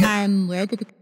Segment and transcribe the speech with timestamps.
[0.00, 0.97] I'm with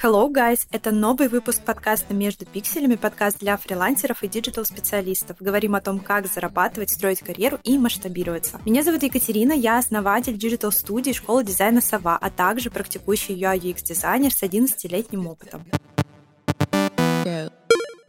[0.00, 0.68] Hello, guys!
[0.70, 5.38] Это новый выпуск подкаста «Между пикселями», подкаст для фрилансеров и digital-специалистов.
[5.40, 8.60] Говорим о том, как зарабатывать, строить карьеру и масштабироваться.
[8.64, 14.40] Меня зовут Екатерина, я основатель digital-студии школы дизайна «Сова», а также практикующий UI UX-дизайнер с
[14.44, 15.66] 11-летним опытом.
[17.24, 17.50] Go.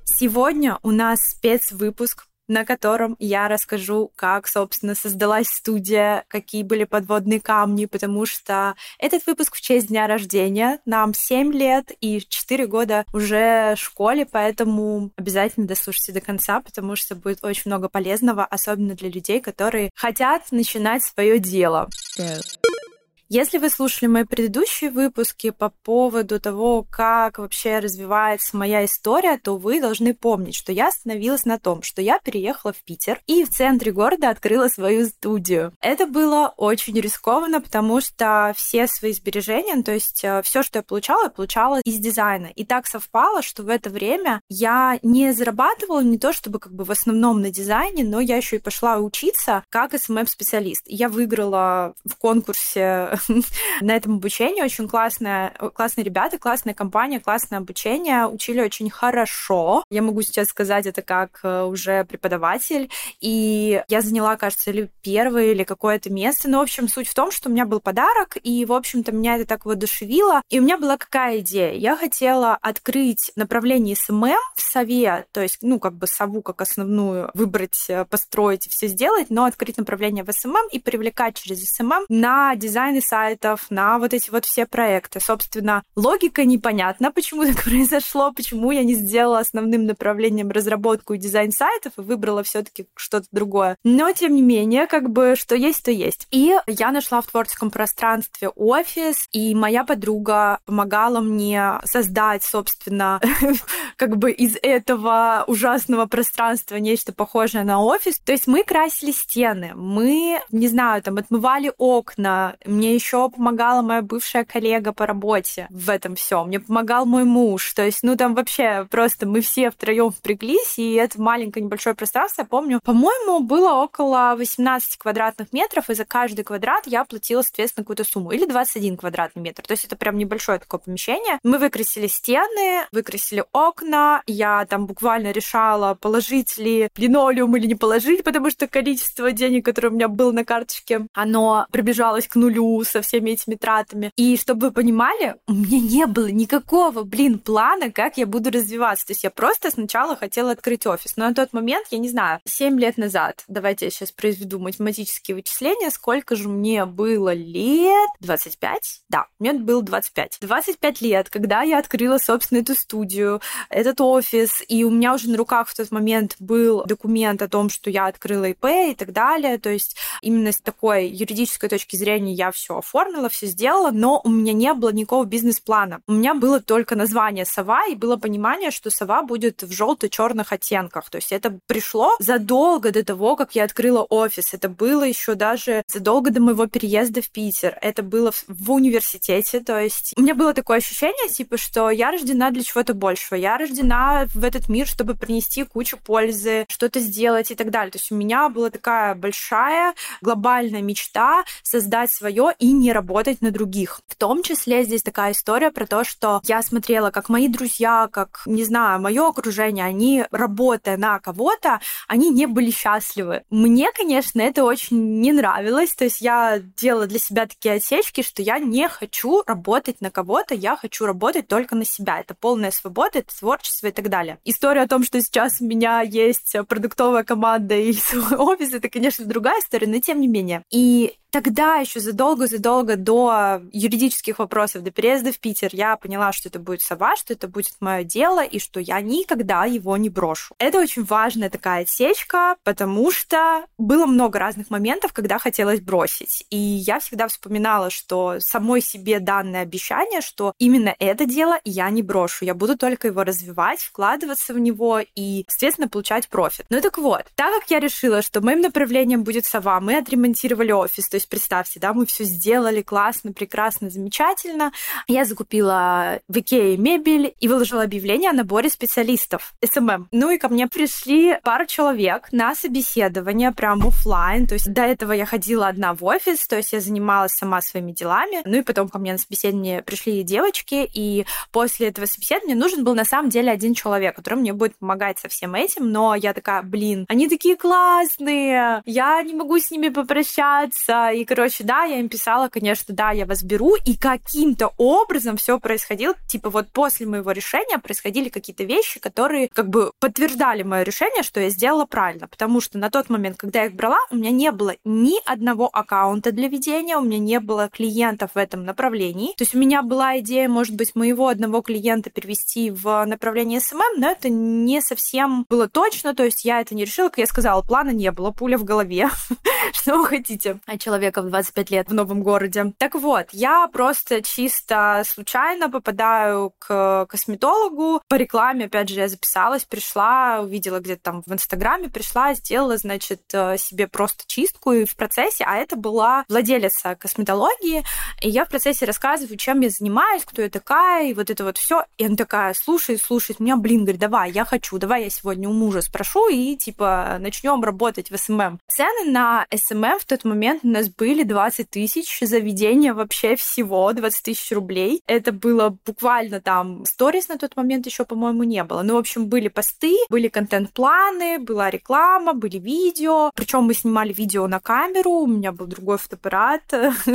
[0.06, 7.40] Сегодня у нас спецвыпуск на котором я расскажу, как, собственно, создалась студия, какие были подводные
[7.40, 10.80] камни, потому что этот выпуск в честь дня рождения.
[10.86, 16.96] Нам 7 лет и 4 года уже в школе, поэтому обязательно дослушайте до конца, потому
[16.96, 21.88] что будет очень много полезного, особенно для людей, которые хотят начинать свое дело.
[22.18, 22.89] Go.
[23.32, 29.56] Если вы слушали мои предыдущие выпуски по поводу того, как вообще развивается моя история, то
[29.56, 33.50] вы должны помнить, что я остановилась на том, что я переехала в Питер и в
[33.52, 35.74] центре города открыла свою студию.
[35.80, 41.26] Это было очень рискованно, потому что все свои сбережения, то есть все, что я получала,
[41.26, 42.48] я получала из дизайна.
[42.48, 46.84] И так совпало, что в это время я не зарабатывала не то чтобы как бы
[46.84, 50.82] в основном на дизайне, но я еще и пошла учиться как SMM-специалист.
[50.88, 53.19] Я выиграла в конкурсе
[53.82, 54.62] на этом обучении.
[54.62, 58.28] Очень классная, классные ребята, классная компания, классное обучение.
[58.28, 59.84] Учили очень хорошо.
[59.90, 62.90] Я могу сейчас сказать это как э, уже преподаватель.
[63.20, 66.50] И я заняла, кажется, или первое, или какое-то место.
[66.50, 69.36] Но, в общем, суть в том, что у меня был подарок, и, в общем-то, меня
[69.36, 70.42] это так воодушевило.
[70.50, 71.74] И у меня была какая идея?
[71.74, 77.32] Я хотела открыть направление СММ в сове, то есть, ну, как бы сову как основную
[77.34, 82.06] выбрать, э, построить и все сделать, но открыть направление в СММ и привлекать через СММ
[82.10, 85.20] на дизайн и сайтов, на вот эти вот все проекты.
[85.20, 91.52] Собственно, логика непонятна, почему так произошло, почему я не сделала основным направлением разработку и дизайн
[91.52, 93.78] сайтов и выбрала все-таки что-то другое.
[93.84, 96.28] Но, тем не менее, как бы, что есть, то есть.
[96.32, 103.20] И я нашла в творческом пространстве офис, и моя подруга помогала мне создать, собственно,
[103.96, 108.20] как бы из этого ужасного пространства нечто похожее на офис.
[108.20, 114.02] То есть мы красили стены, мы, не знаю, там, отмывали окна, мне еще помогала моя
[114.02, 116.48] бывшая коллега по работе в этом всем.
[116.48, 117.74] Мне помогал мой муж.
[117.74, 122.42] То есть, ну там вообще просто мы все втроем впряглись, и это маленькое небольшое пространство,
[122.42, 127.84] я помню, по-моему, было около 18 квадратных метров, и за каждый квадрат я платила, соответственно,
[127.84, 128.32] какую-то сумму.
[128.32, 129.64] Или 21 квадратный метр.
[129.64, 131.40] То есть это прям небольшое такое помещение.
[131.44, 134.22] Мы выкрасили стены, выкрасили окна.
[134.28, 139.90] Я там буквально решала, положить ли линолеум или не положить, потому что количество денег, которое
[139.90, 144.12] у меня было на карточке, оно приближалось к нулю со всеми этими тратами.
[144.16, 149.08] И чтобы вы понимали, у меня не было никакого, блин, плана, как я буду развиваться.
[149.08, 151.18] То есть я просто сначала хотела открыть офис.
[151.18, 155.36] Но на тот момент, я не знаю, 7 лет назад, давайте я сейчас произведу математические
[155.36, 158.10] вычисления, сколько же мне было лет?
[158.20, 159.02] 25?
[159.10, 160.38] Да, мне было 25.
[160.42, 165.38] 25 лет, когда я открыла, собственно, эту студию, этот офис, и у меня уже на
[165.38, 169.58] руках в тот момент был документ о том, что я открыла ИП и так далее.
[169.58, 174.30] То есть именно с такой юридической точки зрения я все оформила, все сделала, но у
[174.30, 176.02] меня не было никакого бизнес-плана.
[176.08, 181.10] У меня было только название «Сова», и было понимание, что «Сова» будет в желто-черных оттенках.
[181.10, 184.54] То есть это пришло задолго до того, как я открыла офис.
[184.54, 187.78] Это было еще даже задолго до моего переезда в Питер.
[187.82, 189.60] Это было в, университете.
[189.60, 193.36] То есть у меня было такое ощущение, типа, что я рождена для чего-то большего.
[193.36, 197.92] Я рождена в этот мир, чтобы принести кучу пользы, что-то сделать и так далее.
[197.92, 203.52] То есть у меня была такая большая глобальная мечта создать свое и не работать на
[203.52, 204.02] других.
[204.08, 208.42] В том числе здесь такая история про то, что я смотрела, как мои друзья, как,
[208.46, 213.44] не знаю, мое окружение, они, работая на кого-то, они не были счастливы.
[213.50, 218.42] Мне, конечно, это очень не нравилось, то есть я делала для себя такие отсечки, что
[218.42, 222.20] я не хочу работать на кого-то, я хочу работать только на себя.
[222.20, 224.38] Это полная свобода, это творчество и так далее.
[224.44, 229.26] История о том, что сейчас у меня есть продуктовая команда и свой офис, это, конечно,
[229.26, 230.64] другая история, но тем не менее.
[230.70, 236.60] И тогда еще задолго-задолго до юридических вопросов, до переезда в Питер, я поняла, что это
[236.60, 240.56] будет сова, что это будет мое дело, и что я никогда его не брошу.
[240.58, 246.46] Это очень важная такая отсечка, потому что было много разных моментов, когда хотелось бросить.
[246.50, 252.02] И я всегда вспоминала, что самой себе данное обещание, что именно это дело я не
[252.02, 252.46] брошу.
[252.46, 256.66] Я буду только его развивать, вкладываться в него и, соответственно, получать профит.
[256.70, 261.08] Ну так вот, так как я решила, что моим направлением будет сова, мы отремонтировали офис,
[261.10, 264.72] то есть представьте, да, мы все сделали классно, прекрасно, замечательно.
[265.08, 270.08] Я закупила в Икее мебель и выложила объявление о наборе специалистов СММ.
[270.12, 274.48] Ну и ко мне пришли пару человек на собеседование прям офлайн.
[274.48, 277.92] То есть до этого я ходила одна в офис, то есть я занималась сама своими
[277.92, 278.42] делами.
[278.46, 282.96] Ну и потом ко мне на собеседование пришли девочки, и после этого собеседования нужен был
[282.96, 285.92] на самом деле один человек, который мне будет помогать со всем этим.
[285.92, 291.09] Но я такая, блин, они такие классные, я не могу с ними попрощаться.
[291.12, 293.76] И, короче, да, я им писала, конечно, да, я вас беру.
[293.86, 299.70] И каким-то образом все происходило, типа вот после моего решения происходили какие-то вещи, которые как
[299.70, 302.28] бы подтверждали мое решение, что я сделала правильно.
[302.28, 305.70] Потому что на тот момент, когда я их брала, у меня не было ни одного
[305.72, 309.34] аккаунта для ведения, у меня не было клиентов в этом направлении.
[309.38, 314.00] То есть у меня была идея, может быть, моего одного клиента перевести в направление СММ,
[314.00, 317.62] но это не совсем было точно, то есть я это не решила, как я сказала,
[317.62, 319.10] плана не было, пуля в голове.
[319.74, 322.74] Что вы хотите от человека в 25 лет в новом городе?
[322.78, 328.02] Так вот, я просто чисто случайно попадаю к косметологу.
[328.10, 333.22] По рекламе, опять же, я записалась, пришла, увидела где-то там в Инстаграме, пришла, сделала, значит,
[333.34, 337.86] э, себе просто чистку и в процессе, а это была владелица косметологии,
[338.22, 341.58] и я в процессе рассказываю, чем я занимаюсь, кто я такая, и вот это вот
[341.58, 341.86] все.
[341.98, 345.54] И она такая, слушай, слушай, меня, блин, говорит, давай, я хочу, давай я сегодня у
[345.54, 348.60] мужа спрошу, и типа начнем работать в СММ.
[348.68, 353.92] Цены на СММ в тот момент у нас были 20 тысяч, за ведение вообще всего
[353.94, 355.02] 20 тысяч рублей.
[355.08, 358.82] Это было буквально там, сторис на тот момент еще, по-моему, не было.
[358.82, 363.32] Ну, в общем, были посты, были контент-планы, была реклама, были видео.
[363.36, 366.62] Причем мы снимали видео на камеру, у меня был другой фотоаппарат.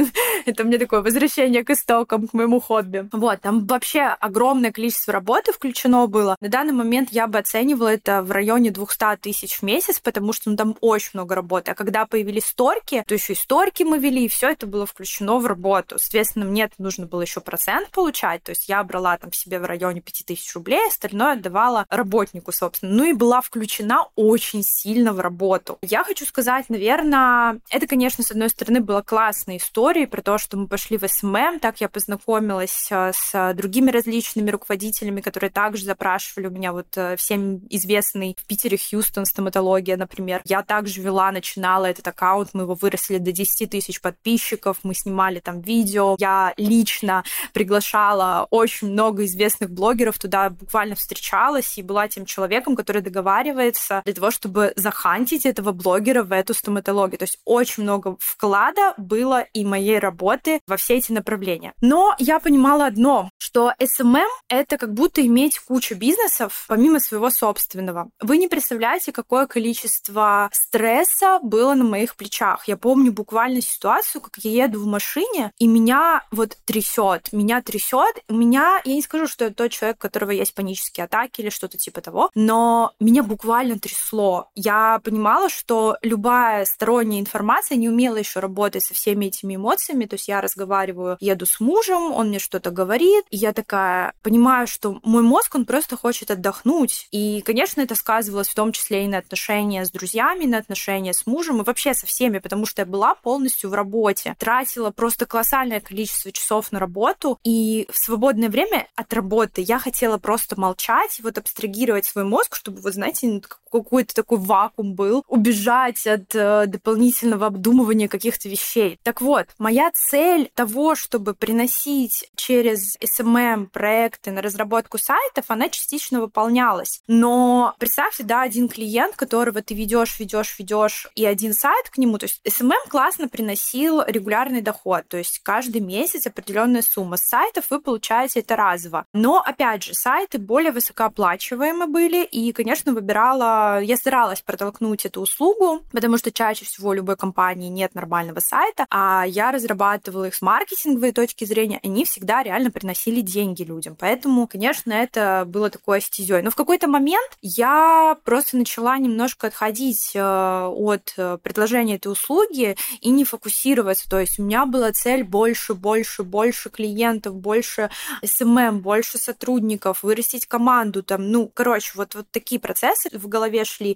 [0.46, 3.08] Это мне такое возвращение к истокам, к моему хобби.
[3.12, 6.36] Вот, там вообще огромное количество работы включено было.
[6.40, 10.50] На данный момент я бы оценивала это в районе 200 тысяч в месяц, потому что
[10.50, 11.70] ну, там очень много работы.
[11.70, 15.38] А когда появились сторки, то еще и сторки мы вели, и все это было включено
[15.38, 15.96] в работу.
[15.98, 20.00] Соответственно, мне нужно было еще процент получать, то есть я брала там себе в районе
[20.00, 22.92] 5000 рублей, остальное отдавала работнику, собственно.
[22.92, 25.78] Ну и была включена очень сильно в работу.
[25.82, 30.56] Я хочу сказать, наверное, это, конечно, с одной стороны, была классная история про то, что
[30.56, 36.46] мы пошли в СММ, так я познакомилась э, с другими различными руководителями, которые также запрашивали
[36.46, 40.42] у меня вот э, всем известный в Питере Хьюстон стоматология, например.
[40.44, 45.40] Я также вела, начинала этот аккаунт, мы его выросли до 10 тысяч подписчиков, мы снимали
[45.40, 46.16] там видео.
[46.18, 53.02] Я лично приглашала очень много известных блогеров туда, буквально встречалась и была тем человеком, который
[53.02, 57.18] договаривается для того, чтобы захантить этого блогера в эту стоматологию.
[57.18, 61.72] То есть очень много вклада было и моей работы во все эти направления.
[61.80, 68.10] Но я понимала одно, что SMM— это как будто иметь кучу бизнесов помимо своего собственного.
[68.20, 72.66] Вы не представляете, какое количество стресса было на моих плечах.
[72.66, 78.22] Я помню буквально ситуацию, как я еду в машине, и меня вот трясет, меня трясет.
[78.28, 81.78] Меня, я не скажу, что это тот человек, у которого есть панические атаки или что-то
[81.78, 84.50] типа того, но меня буквально трясло.
[84.54, 90.06] Я понимала, что любая сторонняя информация не умела еще работать со всеми этими эмоциями.
[90.06, 94.66] То есть я разговариваю, еду с мужем, он мне что-то говорит, и я такая понимаю,
[94.66, 97.08] что мой мозг, он просто хочет отдохнуть.
[97.10, 101.26] И, конечно, это сказывалось в том числе и на отношения с друзьями, на отношения с
[101.26, 103.33] мужем и вообще со всеми, потому что я была полностью
[103.68, 104.34] в работе.
[104.38, 110.18] Тратила просто колоссальное количество часов на работу, и в свободное время от работы я хотела
[110.18, 113.40] просто молчать, вот абстрагировать свой мозг, чтобы, вы знаете,
[113.82, 118.98] какой-то такой вакуум был, убежать от э, дополнительного обдумывания каких-то вещей.
[119.02, 126.20] Так вот, моя цель того, чтобы приносить через SMM проекты на разработку сайтов, она частично
[126.20, 127.02] выполнялась.
[127.08, 132.18] Но представьте, да, один клиент, которого ты ведешь, ведешь, ведешь, и один сайт к нему,
[132.18, 137.16] то есть SMM классно приносил регулярный доход, то есть каждый месяц определенная сумма.
[137.16, 139.06] С сайтов вы получаете это разово.
[139.12, 145.84] Но, опять же, сайты более высокооплачиваемые были, и, конечно, выбирала я старалась протолкнуть эту услугу,
[145.92, 150.42] потому что чаще всего у любой компании нет нормального сайта, а я разрабатывала их с
[150.42, 153.96] маркетинговой точки зрения, они всегда реально приносили деньги людям.
[153.96, 156.42] Поэтому, конечно, это было такое стезей.
[156.42, 162.76] Но в какой-то момент я просто начала немножко отходить э, от э, предложения этой услуги
[163.04, 164.08] и не фокусироваться.
[164.08, 167.90] То есть у меня была цель больше, больше, больше клиентов, больше
[168.24, 173.94] СММ, больше сотрудников, вырастить команду, там, ну, короче, вот, вот такие процессы в голове шли.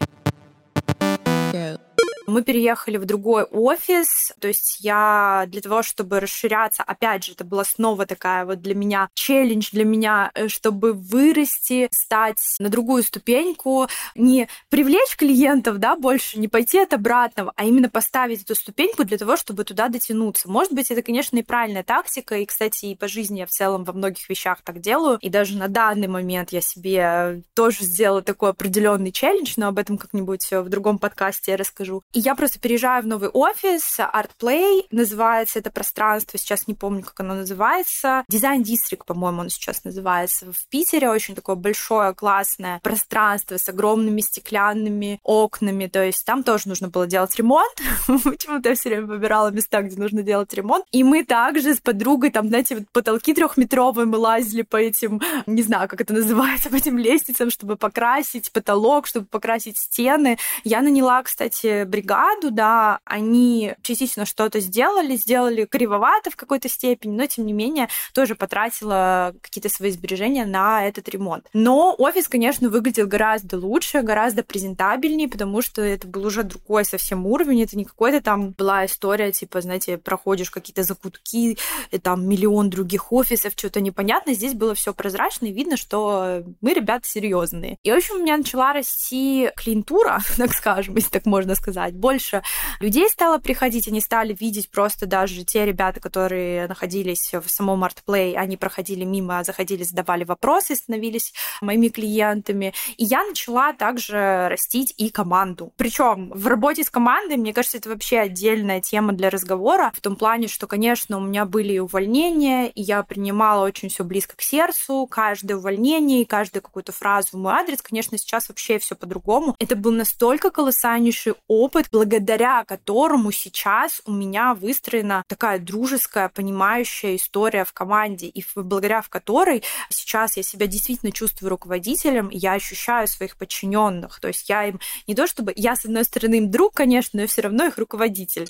[2.28, 7.42] Мы переехали в другой офис, то есть я для того, чтобы расширяться, опять же, это
[7.42, 13.02] была снова такая вот для меня челлендж для меня, э, чтобы вырасти, стать на другую
[13.02, 19.04] ступеньку, не привлечь клиентов, да, больше, не пойти от обратного, а именно поставить эту ступеньку
[19.04, 20.50] для того, чтобы туда дотянуться.
[20.50, 23.84] Может быть, это, конечно, и правильная тактика, и, кстати, и по жизни я в целом
[23.84, 28.50] во многих вещах так делаю, и даже на данный момент я себе тоже сделала такой
[28.50, 32.02] определенный челлендж, но об этом как-нибудь в другом подкасте я расскажу.
[32.18, 37.04] И я просто переезжаю в новый офис, Art Play называется это пространство, сейчас не помню,
[37.04, 40.52] как оно называется, Design District, по-моему, он сейчас называется.
[40.52, 46.66] В Питере очень такое большое, классное пространство с огромными стеклянными окнами, то есть там тоже
[46.66, 47.72] нужно было делать ремонт.
[48.06, 50.86] Почему-то я все время выбирала места, где нужно делать ремонт.
[50.90, 55.62] И мы также с подругой, там, знаете, вот потолки трехметровые мы лазили по этим, не
[55.62, 60.36] знаю, как это называется, по этим лестницам, чтобы покрасить потолок, чтобы покрасить стены.
[60.64, 67.26] Я наняла, кстати, бригаду, да, они частично что-то сделали, сделали кривовато в какой-то степени, но
[67.26, 71.46] тем не менее тоже потратила какие-то свои сбережения на этот ремонт.
[71.52, 77.26] Но офис, конечно, выглядел гораздо лучше, гораздо презентабельнее, потому что это был уже другой совсем
[77.26, 81.58] уровень, это не какой-то там была история, типа, знаете, проходишь какие-то закутки,
[81.90, 84.34] и там миллион других офисов, что-то непонятно.
[84.34, 87.78] Здесь было все прозрачно, и видно, что мы ребята серьезные.
[87.82, 91.87] И, в общем, у меня начала расти клиентура, так скажем, если так можно сказать.
[91.94, 92.42] Больше
[92.80, 98.34] людей стало приходить, они стали видеть просто даже те ребята, которые находились в самом ArtPlay,
[98.34, 102.74] они проходили мимо, заходили, задавали вопросы, становились моими клиентами.
[102.96, 105.72] И я начала также растить и команду.
[105.76, 110.16] Причем в работе с командой, мне кажется, это вообще отдельная тема для разговора, в том
[110.16, 114.42] плане, что, конечно, у меня были и увольнения, и я принимала очень все близко к
[114.42, 119.54] сердцу, каждое увольнение и каждую какую-то фразу в мой адрес, конечно, сейчас вообще все по-другому.
[119.58, 127.64] Это был настолько колоссальнейший опыт, благодаря которому сейчас у меня выстроена такая дружеская, понимающая история
[127.64, 133.36] в команде, и благодаря в которой сейчас я себя действительно чувствую руководителем, я ощущаю своих
[133.36, 134.20] подчиненных.
[134.20, 137.26] То есть я им не то чтобы я, с одной стороны, им друг, конечно, но
[137.26, 138.46] все равно их руководитель.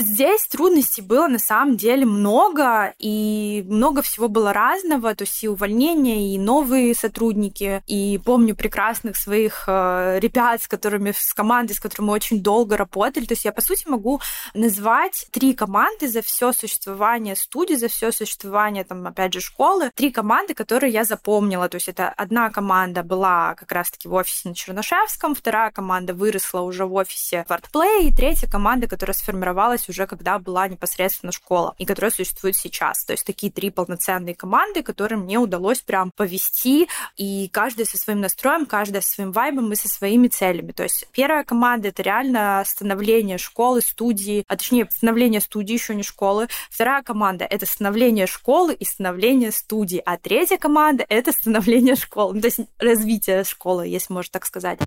[0.00, 5.48] Здесь трудностей было на самом деле много, и много всего было разного, то есть и
[5.48, 11.80] увольнения, и новые сотрудники, и помню прекрасных своих э, ребят, с которыми, с командой, с
[11.80, 14.22] которыми мы очень долго работали, то есть я, по сути, могу
[14.54, 20.10] назвать три команды за все существование студии, за все существование, там, опять же, школы, три
[20.10, 24.54] команды, которые я запомнила, то есть это одна команда была как раз-таки в офисе на
[24.54, 30.06] Чернышевском, вторая команда выросла уже в офисе в Artplay, и третья команда, которая сформировалась уже
[30.06, 33.04] когда была непосредственно школа, и которая существует сейчас.
[33.04, 38.20] То есть такие три полноценные команды, которые мне удалось прям повести, и каждая со своим
[38.20, 40.72] настроем, каждая со своим вайбом и со своими целями.
[40.72, 46.02] То есть первая команда— это реально становление школы, студии, а точнее становление студии, еще не
[46.02, 46.48] школы.
[46.70, 50.02] Вторая команда— это становление школы и становление студии.
[50.04, 54.78] А третья команда— это становление школы, ну, то есть развитие школы, если можно так сказать.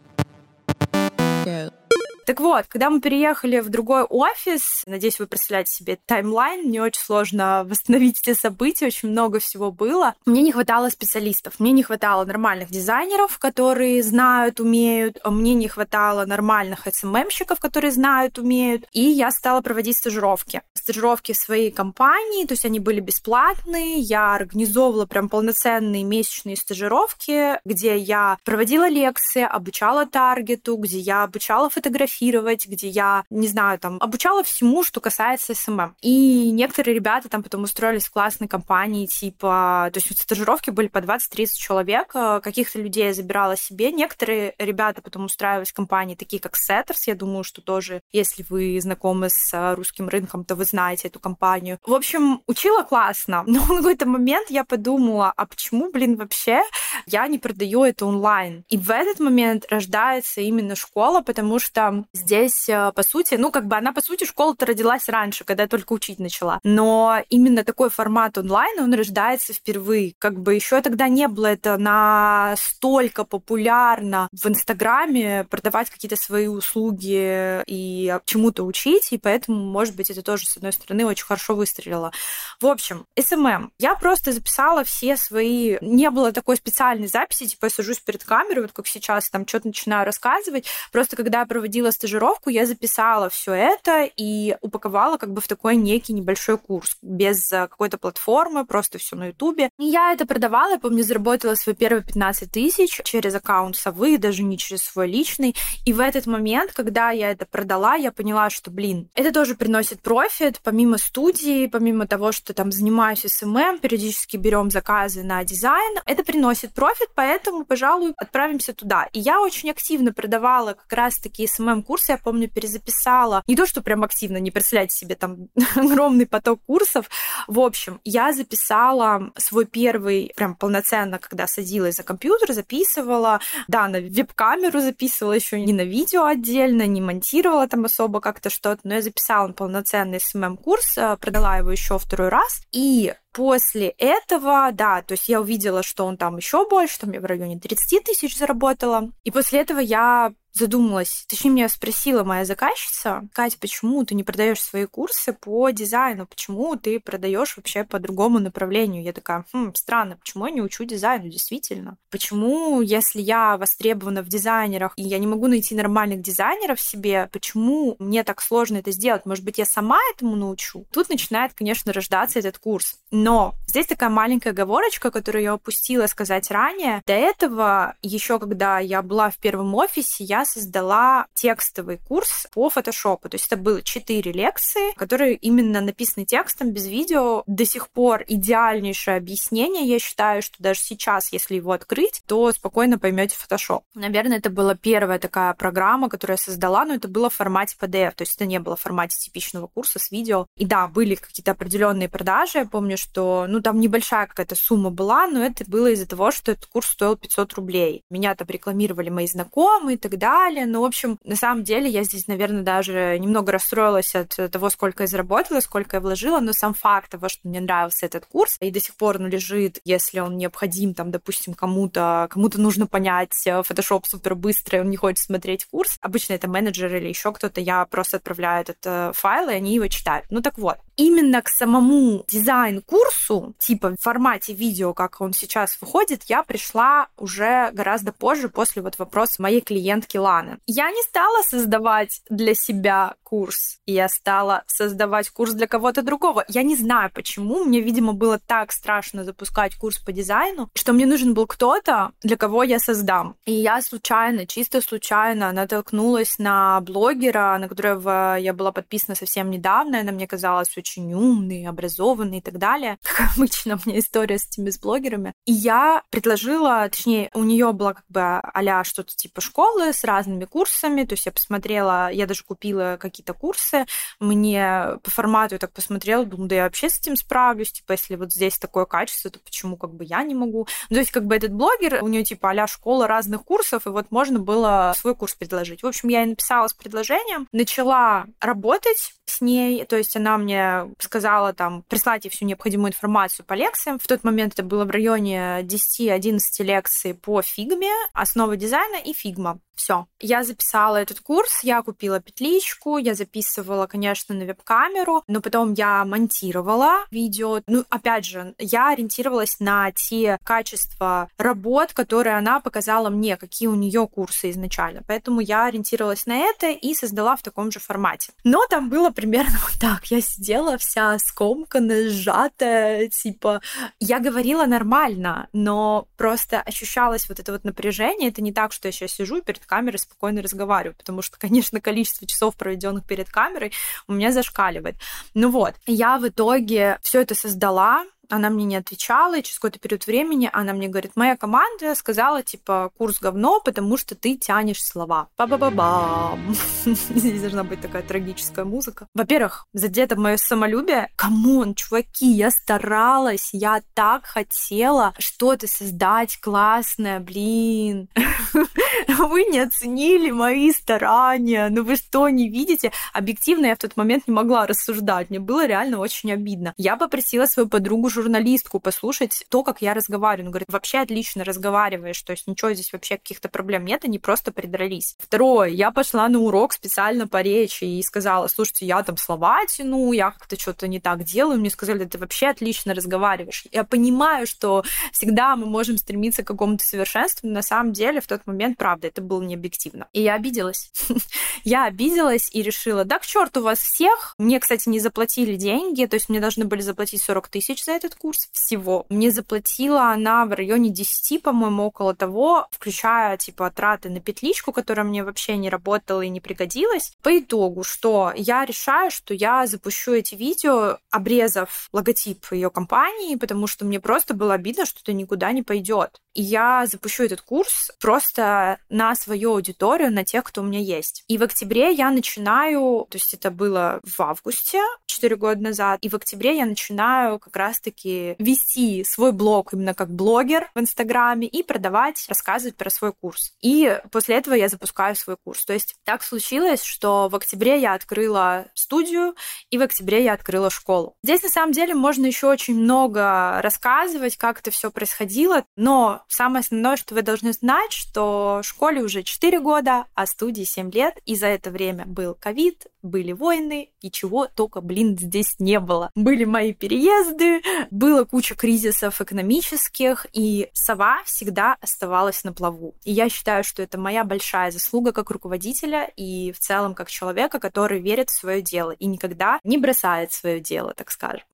[2.25, 7.01] Так вот, когда мы переехали в другой офис, надеюсь, вы представляете себе timeline, мне очень
[7.01, 10.15] сложно восстановить эти события, очень много всего было.
[10.25, 15.67] Мне не хватало специалистов, мне не хватало нормальных дизайнеров, которые знают, умеют, а мне не
[15.67, 20.61] хватало нормальных SMM-щиков, которые знают, умеют, и я стала проводить стажировки.
[20.73, 27.59] Стажировки в своей компании, то есть они были бесплатные, я организовывала прям полноценные месячные стажировки,
[27.65, 33.79] где я проводила лекции, обучала таргету, где я обучала фотографии, фотографировать, где я, не знаю,
[33.79, 35.95] там, обучала всему, что касается SMM.
[36.01, 40.99] И некоторые ребята там потом устроились в классные компании, типа, то есть стажировки были по
[40.99, 46.41] 20-30 человек, э, каких-то людей я забирала себе, некоторые ребята потом устраивались в компании, такие
[46.41, 50.65] как Setters, я думаю, что тоже, если вы знакомы с э, русским рынком, то вы
[50.65, 51.79] знаете эту компанию.
[51.85, 56.61] В общем, учила классно, но в какой-то момент я подумала, а почему, блин, вообще
[57.05, 58.63] я не продаю это онлайн?
[58.69, 63.67] И в этот момент рождается именно школа, потому что здесь, э, по сути, ну, как
[63.67, 66.59] бы она, по сути, школа-то родилась раньше, когда я только учить начала.
[66.63, 70.13] Но именно такой формат онлайн, он рождается впервые.
[70.19, 77.63] Как бы еще тогда не было это настолько популярно в Инстаграме продавать какие-то свои услуги
[77.67, 82.11] и чему-то учить, и поэтому, может быть, это тоже, с одной стороны, очень хорошо выстрелило.
[82.59, 83.69] В общем, SMM.
[83.79, 85.77] Я просто записала все свои...
[85.81, 89.67] Не было такой специальной записи, типа я сажусь перед камерой, вот как сейчас, там что-то
[89.67, 90.65] начинаю рассказывать.
[90.91, 95.75] Просто когда я проводила стажировку, я записала все это и упаковала как бы в такой
[95.75, 99.69] некий небольшой курс без э, какой-то платформы, просто все на Ютубе.
[99.79, 104.43] И я это продавала, я помню, заработала свои первые 15 тысяч через аккаунт совы, даже
[104.43, 105.55] не через свой личный.
[105.85, 110.01] И в этот момент, когда я это продала, я поняла, что, блин, это тоже приносит
[110.01, 116.23] профит, помимо студии, помимо того, что там занимаюсь SMM, периодически берем заказы на дизайн, это
[116.23, 119.07] приносит профит, поэтому, пожалуй, отправимся туда.
[119.13, 121.47] И я очень активно продавала как раз такие
[121.83, 123.43] SMM-курсы, я помню, перезаписала.
[123.47, 127.09] Не то, что прям активно, не представляете себе там огромный поток курсов.
[127.47, 133.99] В общем, я записала свой первый, прям полноценно, когда садилась за компьютер, записывала, да, на
[133.99, 139.01] веб-камеру записывала еще не на видео отдельно, не монтировала там особо как-то что-то, но я
[139.01, 145.27] записала полноценный SMM-курс, э, продала его еще второй раз, и После этого, да, то есть
[145.27, 149.09] я увидела, что он там еще больше, там я в районе 30 тысяч заработала.
[149.23, 154.61] И после этого я задумалась, точнее, меня спросила моя заказчица, Катя, почему ты не продаешь
[154.61, 159.03] свои курсы по дизайну, почему ты продаешь вообще по другому направлению?
[159.03, 161.97] Я такая, хм, странно, почему я не учу дизайну, действительно?
[162.09, 167.95] Почему, если я востребована в дизайнерах, и я не могу найти нормальных дизайнеров себе, почему
[167.99, 169.25] мне так сложно это сделать?
[169.25, 170.85] Может быть, я сама этому научу?
[170.91, 172.99] Тут начинает, конечно, рождаться этот курс.
[173.11, 177.01] Но здесь такая маленькая оговорочка, которую я упустила сказать ранее.
[177.05, 183.29] До этого, еще когда я была в первом офисе, я создала текстовый курс по фотошопу.
[183.29, 187.43] То есть это было четыре лекции, которые именно написаны текстом, без видео.
[187.47, 189.85] До сих пор идеальнейшее объяснение.
[189.85, 193.83] Я считаю, что даже сейчас, если его открыть, то спокойно поймете фотошоп.
[193.95, 198.13] Наверное, это была первая такая программа, которую я создала, но это было в формате PDF.
[198.15, 200.47] То есть это не было в формате типичного курса с видео.
[200.55, 202.59] И да, были какие-то определенные продажи.
[202.59, 206.51] Я помню, что ну там небольшая какая-то сумма была, но это было из-за того, что
[206.51, 208.03] этот курс стоил 500 рублей.
[208.09, 210.65] Меня там рекламировали мои знакомые далее далее.
[210.65, 215.03] Ну, в общем, на самом деле я здесь, наверное, даже немного расстроилась от того, сколько
[215.03, 218.71] я заработала, сколько я вложила, но сам факт того, что мне нравился этот курс, и
[218.71, 223.61] до сих пор он лежит, если он необходим, там, допустим, кому-то, кому-то нужно понять э,
[223.61, 225.97] Photoshop супер быстро, и он не хочет смотреть курс.
[226.01, 229.87] Обычно это менеджер или еще кто-то, я просто отправляю этот э, файл, и они его
[229.87, 230.25] читают.
[230.29, 236.23] Ну так вот, именно к самому дизайн-курсу, типа в формате видео, как он сейчас выходит,
[236.23, 240.59] я пришла уже гораздо позже, после вот вопроса моей клиентки Ланы.
[240.67, 246.45] Я не стала создавать для себя курс, я стала создавать курс для кого-то другого.
[246.47, 251.05] Я не знаю почему, мне, видимо, было так страшно запускать курс по дизайну, что мне
[251.05, 253.35] нужен был кто-то, для кого я создам.
[253.45, 259.97] И я случайно, чисто случайно натолкнулась на блогера, на которого я была подписана совсем недавно,
[259.97, 262.97] и она мне казалась очень умный, образованный и так далее.
[263.03, 265.33] Как обычно, у меня история с этими с блогерами.
[265.45, 270.45] И я предложила, точнее, у нее была как бы а что-то типа школы с разными
[270.45, 273.85] курсами, то есть я посмотрела, я даже купила какие-то курсы,
[274.19, 278.15] мне по формату я так посмотрела, думаю, да я вообще с этим справлюсь, типа, если
[278.15, 280.67] вот здесь такое качество, то почему как бы я не могу?
[280.89, 283.89] Ну, то есть как бы этот блогер, у нее типа а школа разных курсов, и
[283.89, 285.83] вот можно было свой курс предложить.
[285.83, 290.72] В общем, я ей написала с предложением, начала работать с ней, то есть она мне
[290.99, 293.99] сказала там прислать ей всю необходимую информацию по лекциям.
[293.99, 299.59] В тот момент это было в районе 10-11 лекций по фигме, основа дизайна и фигма.
[299.75, 300.07] Все.
[300.19, 306.05] Я записала этот курс, я купила петличку, я записывала, конечно, на веб-камеру, но потом я
[306.05, 307.61] монтировала видео.
[307.67, 313.75] Ну, опять же, я ориентировалась на те качества работ, которые она показала мне, какие у
[313.75, 315.01] нее курсы изначально.
[315.07, 318.31] Поэтому я ориентировалась на это и создала в таком же формате.
[318.43, 320.05] Но там было примерно вот так.
[320.05, 323.61] Я сидела вся скомканная, сжатая, типа...
[323.99, 328.29] Я говорила нормально, но просто ощущалось вот это вот напряжение.
[328.29, 331.37] Это не так, что я сейчас сижу и перед перед камерой спокойно разговариваю, потому что,
[331.39, 333.71] конечно, количество часов, проведенных перед камерой,
[334.07, 334.95] у меня зашкаливает.
[335.33, 339.79] Ну вот, я в итоге все это создала, она мне не отвечала, и через какой-то
[339.79, 344.83] период времени она мне говорит, моя команда сказала, типа, курс говно, потому что ты тянешь
[344.83, 345.27] слова.
[345.37, 346.55] Ба-ба-ба-бам.
[346.85, 349.07] Здесь должна быть такая трагическая музыка.
[349.13, 351.09] Во-первых, задето мое самолюбие.
[351.15, 358.09] Come on, чуваки, я старалась, я так хотела что-то создать классное, блин.
[359.07, 362.91] Вы не оценили мои старания, ну вы что, не видите?
[363.11, 366.73] Объективно я в тот момент не могла рассуждать, мне было реально очень обидно.
[366.77, 370.47] Я попросила свою подругу журналистку послушать то, как я разговариваю.
[370.47, 374.51] Он говорит, вообще отлично разговариваешь, то есть ничего здесь вообще каких-то проблем нет, они просто
[374.51, 375.15] придрались.
[375.19, 380.11] Второе, я пошла на урок специально по речи и сказала, слушайте, я там слова тяну,
[380.13, 381.59] я как-то что-то не так делаю.
[381.59, 383.65] Мне сказали, ты вообще отлично разговариваешь.
[383.71, 388.27] Я понимаю, что всегда мы можем стремиться к какому-то совершенству, но на самом деле в
[388.27, 390.07] тот момент, правда, это было не объективно.
[390.13, 390.91] И я обиделась.
[391.63, 394.35] я обиделась и решила, да к черту вас всех.
[394.37, 398.12] Мне, кстати, не заплатили деньги, то есть мне должны были заплатить 40 тысяч за этот
[398.15, 399.05] курс всего.
[399.09, 405.05] Мне заплатила она в районе 10, по-моему, около того, включая, типа, траты на петличку, которая
[405.05, 407.13] мне вообще не работала и не пригодилась.
[407.21, 413.67] По итогу, что я решаю, что я запущу эти видео, обрезав логотип ее компании, потому
[413.67, 416.19] что мне просто было обидно, что это никуда не пойдет.
[416.33, 421.23] И я запущу этот курс просто на свою аудиторию, на тех, кто у меня есть.
[421.27, 426.09] И в октябре я начинаю, то есть это было в августе, 4 года назад, и
[426.09, 431.63] в октябре я начинаю как раз-таки вести свой блог именно как блогер в Инстаграме и
[431.63, 433.53] продавать, рассказывать про свой курс.
[433.61, 435.65] И после этого я запускаю свой курс.
[435.65, 439.35] То есть так случилось, что в октябре я открыла студию,
[439.69, 441.15] и в октябре я открыла школу.
[441.23, 446.61] Здесь на самом деле можно еще очень много рассказывать, как это все происходило, но самое
[446.61, 451.35] основное, что вы должны знать, что школе уже 4 года, а студии 7 лет, и
[451.35, 456.11] за это время был ковид, были войны, и чего только, блин, здесь не было.
[456.15, 462.95] Были мои переезды, было куча кризисов экономических, и сова всегда оставалась на плаву.
[463.03, 467.59] И я считаю, что это моя большая заслуга как руководителя и в целом как человека,
[467.59, 471.45] который верит в свое дело и никогда не бросает свое дело, так скажем.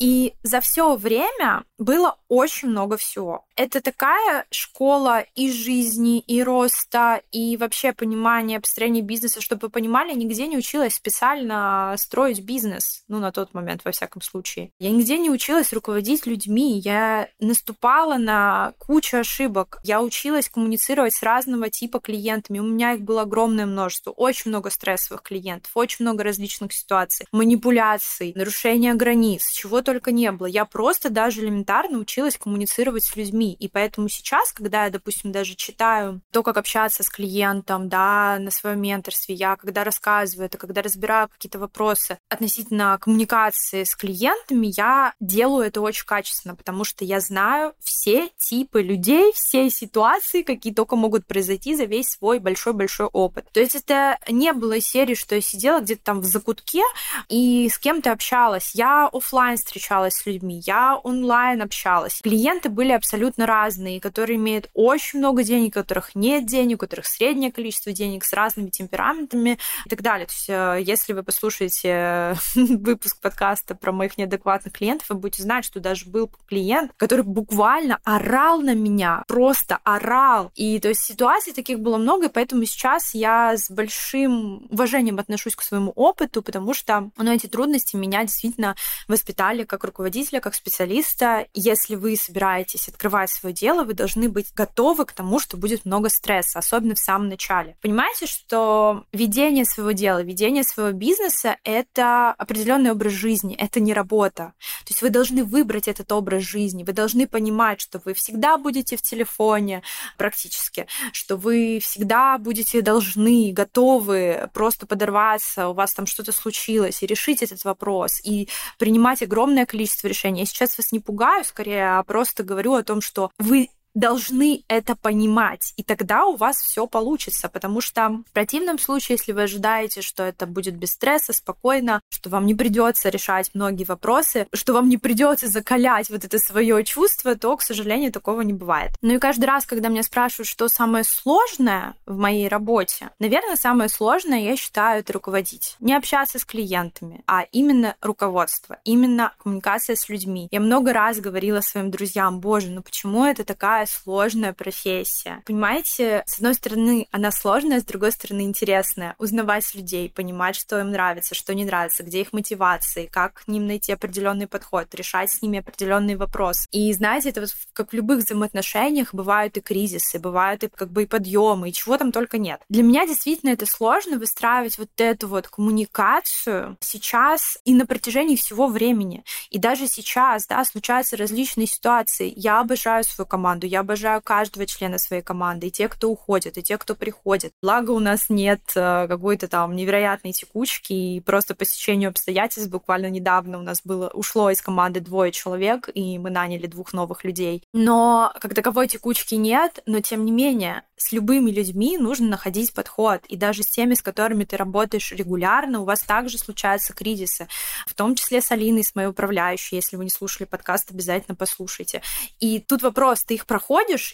[0.00, 3.44] И за все время было очень много всего.
[3.62, 10.14] Это такая школа и жизни, и роста, и вообще понимания построения бизнеса, чтобы вы понимали,
[10.14, 14.72] нигде не училась специально строить бизнес, ну, на тот момент, во всяком случае.
[14.78, 21.22] Я нигде не училась руководить людьми, я наступала на кучу ошибок, я училась коммуницировать с
[21.22, 26.24] разного типа клиентами, у меня их было огромное множество, очень много стрессовых клиентов, очень много
[26.24, 30.46] различных ситуаций, манипуляций, нарушения границ, чего-то только не было.
[30.46, 33.49] Я просто даже элементарно училась коммуницировать с людьми.
[33.52, 38.50] И поэтому сейчас, когда я, допустим, даже читаю то, как общаться с клиентом, да, на
[38.50, 45.14] своем менторстве, я когда рассказываю это, когда разбираю какие-то вопросы относительно коммуникации с клиентами, я
[45.20, 50.96] делаю это очень качественно, потому что я знаю все типы людей, все ситуации, какие только
[50.96, 53.46] могут произойти за весь свой большой-большой опыт.
[53.52, 56.82] То есть это не было серии, что я сидела где-то там в закутке
[57.28, 58.72] и с кем-то общалась.
[58.74, 62.20] Я офлайн встречалась с людьми, я онлайн общалась.
[62.22, 67.06] Клиенты были абсолютно разные, которые имеют очень много денег, у которых нет денег, у которых
[67.06, 70.26] среднее количество денег с разными темпераментами и так далее.
[70.26, 75.42] То есть, э, если вы послушаете э, выпуск подкаста про моих неадекватных клиентов, вы будете
[75.42, 80.52] знать, что даже был клиент, который буквально орал на меня, просто орал.
[80.54, 85.56] И то есть ситуаций таких было много, и поэтому сейчас я с большим уважением отношусь
[85.56, 88.76] к своему опыту, потому что ну, эти трудности меня действительно
[89.08, 95.04] воспитали как руководителя, как специалиста, если вы собираетесь открывать свое дело, вы должны быть готовы
[95.04, 97.76] к тому, что будет много стресса, особенно в самом начале.
[97.80, 104.52] Понимаете, что ведение своего дела, ведение своего бизнеса— это определенный образ жизни, это не работа.
[104.84, 108.96] То есть вы должны выбрать этот образ жизни, вы должны понимать, что вы всегда будете
[108.96, 109.82] в телефоне
[110.16, 117.06] практически, что вы всегда будете должны, готовы просто подорваться, у вас там что-то случилось, и
[117.06, 120.40] решить этот вопрос, и принимать огромное количество решений.
[120.40, 124.94] Я сейчас вас не пугаю, скорее, а просто говорю о том, что вы должны это
[124.94, 130.02] понимать, и тогда у вас все получится, потому что в противном случае, если вы ожидаете,
[130.02, 134.88] что это будет без стресса, спокойно, что вам не придется решать многие вопросы, что вам
[134.88, 138.92] не придется закалять вот это свое чувство, то, к сожалению, такого не бывает.
[139.02, 143.88] Ну и каждый раз, когда меня спрашивают, что самое сложное в моей работе, наверное, самое
[143.88, 145.76] сложное, я считаю, это руководить.
[145.80, 150.48] Не общаться с клиентами, а именно руководство, именно коммуникация с людьми.
[150.50, 155.42] Я много раз говорила своим друзьям, боже, ну почему это такая такая сложная профессия.
[155.46, 159.14] Понимаете, с одной стороны, она сложная, с другой стороны, интересная.
[159.18, 163.66] Узнавать людей, понимать, что им нравится, что не нравится, где их мотивации, как к ним
[163.66, 166.66] найти определенный подход, решать с ними определенные вопросы.
[166.72, 171.04] И знаете, это вот как в любых взаимоотношениях бывают и кризисы, бывают и как бы
[171.04, 172.60] и подъемы, и чего там только нет.
[172.68, 178.66] Для меня действительно это сложно выстраивать вот эту вот коммуникацию сейчас и на протяжении всего
[178.66, 179.24] времени.
[179.50, 182.32] И даже сейчас, да, случаются различные ситуации.
[182.36, 186.62] Я обожаю свою команду, я обожаю каждого члена своей команды, и те, кто уходит, и
[186.62, 187.52] те, кто приходит.
[187.62, 193.10] Благо у нас нет э, какой-то там невероятной текучки, и просто по сечению обстоятельств буквально
[193.10, 197.62] недавно у нас было, ушло из команды двое человек, и мы наняли двух новых людей.
[197.72, 203.24] Но как таковой текучки нет, но тем не менее, с любыми людьми нужно находить подход.
[203.26, 207.48] И даже с теми, с которыми ты работаешь регулярно, у вас также случаются кризисы.
[207.86, 209.76] В том числе с Алиной, с моей управляющей.
[209.76, 212.02] Если вы не слушали подкаст, обязательно послушайте.
[212.38, 213.59] И тут вопрос, ты их проходишь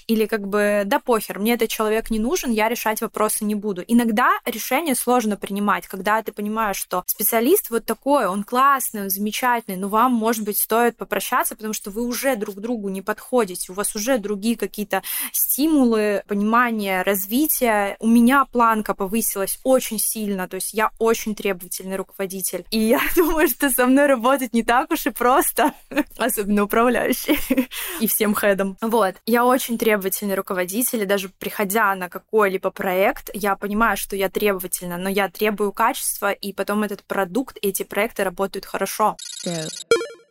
[0.06, 3.82] или как бы, да похер, мне этот человек не нужен, я решать вопросы не буду.
[3.86, 9.76] Иногда решение сложно принимать, когда ты понимаешь, что специалист вот такой, он классный, он замечательный,
[9.76, 13.74] но вам, может быть, стоит попрощаться, потому что вы уже друг другу не подходите, у
[13.74, 17.96] вас уже другие какие-то стимулы, понимание развития.
[18.00, 22.64] У меня планка повысилась очень сильно, то есть я очень требовательный руководитель.
[22.70, 25.72] И я думаю, что со мной работать не так уж и просто,
[26.16, 27.38] особенно управляющий
[28.00, 28.76] и всем хедом.
[28.80, 29.16] Вот.
[29.26, 34.96] Я очень требовательный руководитель, и даже приходя на какой-либо проект, я понимаю, что я требовательна,
[34.96, 39.16] но я требую качества, и потом этот продукт, эти проекты работают хорошо.
[39.44, 39.68] Yeah.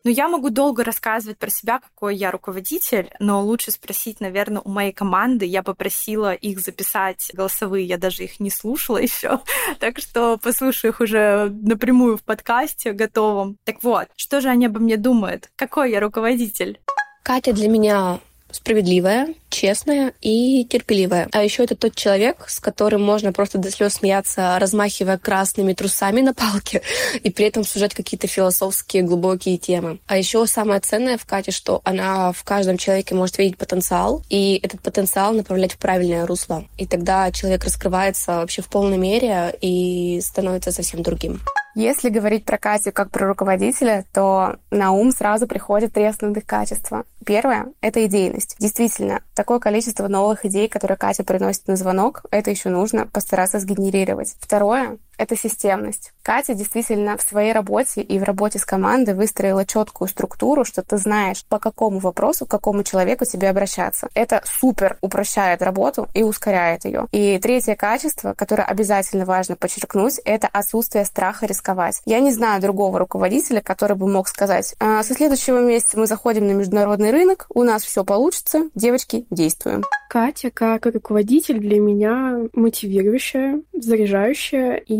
[0.06, 4.70] Ну, я могу долго рассказывать про себя, какой я руководитель, но лучше спросить, наверное, у
[4.70, 5.48] моей команды.
[5.48, 9.40] Я попросила их записать голосовые, я даже их не слушала еще,
[9.80, 13.58] так что послушаю их уже напрямую в подкасте готовом.
[13.64, 15.50] Так вот, что же они обо мне думают?
[15.56, 16.80] Какой я руководитель?
[17.24, 18.20] Катя для меня
[18.56, 21.30] справедливая, честная и терпеливая.
[21.32, 26.22] А еще это тот человек, с которым можно просто до слез смеяться, размахивая красными трусами
[26.22, 26.82] на палке
[27.22, 30.00] и при этом сужать какие-то философские глубокие темы.
[30.08, 34.60] А еще самое ценное в Кате, что она в каждом человеке может видеть потенциал, и
[34.64, 36.66] этот потенциал направлять в правильное русло.
[36.78, 41.42] И тогда человек раскрывается вообще в полной мере и становится совсем другим.
[41.76, 47.04] Если говорить про Катю как про руководителя, то на ум сразу приходят три основных качества.
[47.26, 48.56] Первое— это идейность.
[48.60, 54.36] Действительно, такое количество новых идей, которые Катя приносит на звонок, это еще нужно постараться сгенерировать.
[54.40, 56.14] Второе это системность.
[56.22, 60.98] Катя действительно в своей работе и в работе с командой выстроила четкую структуру, что ты
[60.98, 64.08] знаешь, по какому вопросу, к какому человеку тебе обращаться.
[64.14, 67.08] Это супер упрощает работу и ускоряет ее.
[67.12, 72.02] И третье качество, которое обязательно важно подчеркнуть, это отсутствие страха рисковать.
[72.06, 76.48] Я не знаю другого руководителя, который бы мог сказать, а, со следующего месяца мы заходим
[76.48, 79.84] на международный рынок, у нас все получится, девочки, действуем.
[80.10, 84.94] Катя как руководитель для меня мотивирующая, заряжающая и,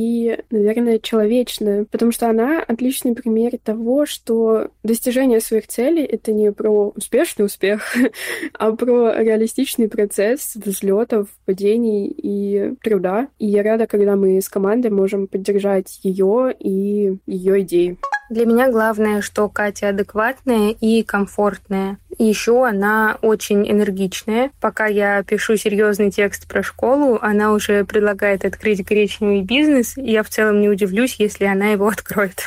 [0.50, 6.90] наверное, человечная, потому что она отличный пример того, что достижение своих целей— это не про
[6.96, 7.96] успешный успех,
[8.54, 13.28] а про реалистичный процесс взлетов, падений и труда.
[13.40, 17.98] И я рада, когда мы с командой можем поддержать ее и ее идеи.
[18.30, 21.98] Для меня главное, что Катя адекватная и комфортная.
[22.18, 24.52] Еще она очень энергичная.
[24.60, 29.98] Пока я пишу серьезный текст про школу, она уже предлагает открыть гречневый бизнес.
[29.98, 32.42] И я в целом не удивлюсь, если она его откроет.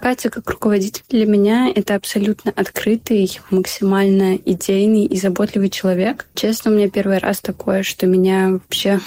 [0.00, 6.26] Катя как руководитель для меня это абсолютно открытый, максимально идейный и заботливый человек.
[6.34, 9.00] Честно, у меня первый раз такое, что меня вообще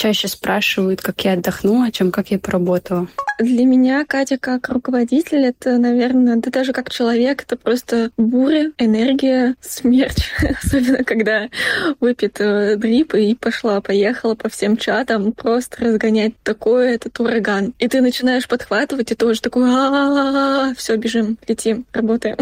[0.00, 3.06] чаще спрашивают, как я отдохнула, чем как я поработала.
[3.38, 9.56] Для меня Катя как руководитель, это, наверное, да даже как человек, это просто буря, энергия,
[9.60, 10.24] смерть.
[10.64, 11.50] Особенно, когда
[12.00, 17.74] выпит э, дрип и пошла, поехала по всем чатам, просто разгонять такой этот ураган.
[17.78, 19.68] И ты начинаешь подхватывать, и тоже такой,
[20.76, 22.38] все, бежим, летим, работаем.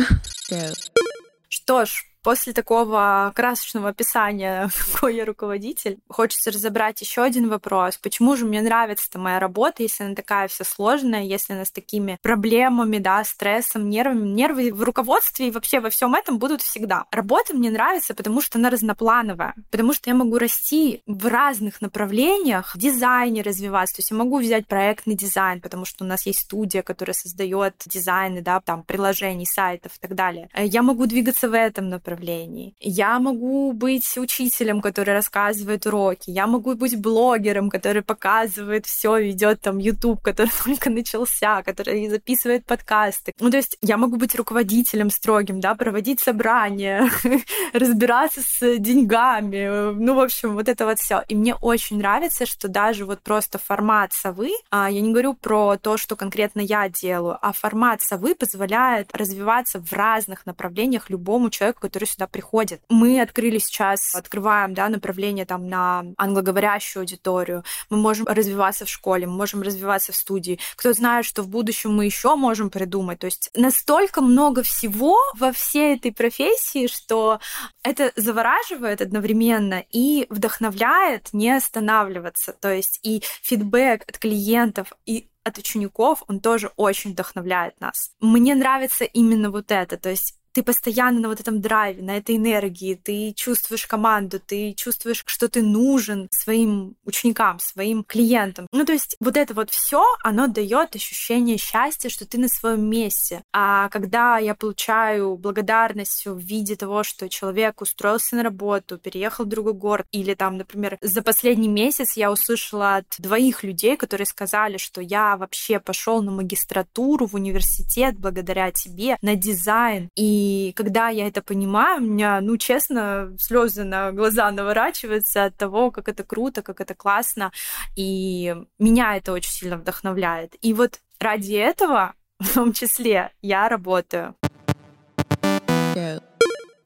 [1.49, 7.97] Что ж, После такого красочного описания, какой я руководитель, хочется разобрать еще один вопрос.
[7.97, 12.19] Почему же мне нравится моя работа, если она такая вся сложная, если она с такими
[12.23, 14.29] проблемами, да, стрессом, нервами?
[14.29, 17.05] Нервы в руководстве и вообще во всем этом будут всегда.
[17.11, 22.75] Работа мне нравится, потому что она разноплановая, потому что я могу расти в разных направлениях,
[22.75, 23.97] в дизайне развиваться.
[23.97, 27.75] То есть я могу взять проектный дизайн, потому что у нас есть студия, которая создает
[27.87, 30.49] дизайны, да, там, приложений, сайтов и так далее.
[30.57, 32.75] Я могу двигаться в этом направлении направлении.
[32.81, 36.31] Я могу быть учителем, который рассказывает уроки.
[36.31, 42.65] Я могу быть блогером, который показывает все, ведет там YouTube, который только начался, который записывает
[42.65, 43.33] подкасты.
[43.41, 47.11] Ну, то есть я могу быть руководителем строгим, да, проводить собрания,
[47.73, 49.93] разбираться с деньгами.
[49.95, 51.23] Ну, в общем, вот это вот все.
[51.29, 55.77] И мне очень нравится, что даже вот просто формат совы, а я не говорю про
[55.77, 61.81] то, что конкретно я делаю, а формат совы позволяет развиваться в разных направлениях любому человеку,
[61.81, 62.81] который которые сюда приходят.
[62.89, 67.65] Мы открыли сейчас, открываем да, направление там на англоговорящую аудиторию.
[67.91, 70.61] Мы можем развиваться в школе, мы можем развиваться в студии.
[70.77, 73.19] Кто знает, что в будущем мы еще можем придумать.
[73.19, 77.41] То есть настолько много всего во всей этой профессии, что
[77.83, 82.53] это завораживает одновременно и вдохновляет не останавливаться.
[82.53, 88.13] То есть и фидбэк от клиентов, и от учеников, он тоже очень вдохновляет нас.
[88.21, 92.35] Мне нравится именно вот это, то есть ты постоянно на вот этом драйве, на этой
[92.35, 98.67] энергии, ты чувствуешь команду, ты чувствуешь, что ты нужен своим ученикам, своим клиентам.
[98.73, 102.91] Ну, то есть вот это вот все, оно дает ощущение счастья, что ты на своем
[102.91, 103.45] месте.
[103.53, 109.49] А когда я получаю благодарность в виде того, что человек устроился на работу, переехал в
[109.49, 114.77] другой город, или там, например, за последний месяц я услышала от двоих людей, которые сказали,
[114.77, 121.09] что я вообще пошел на магистратуру в университет благодаря тебе, на дизайн, и и когда
[121.09, 126.25] я это понимаю, у меня, ну, честно, слезы на глаза наворачиваются от того, как это
[126.25, 127.53] круто, как это классно.
[127.97, 130.57] И меня это очень сильно вдохновляет.
[130.63, 134.35] И вот ради этого, в том числе, я работаю.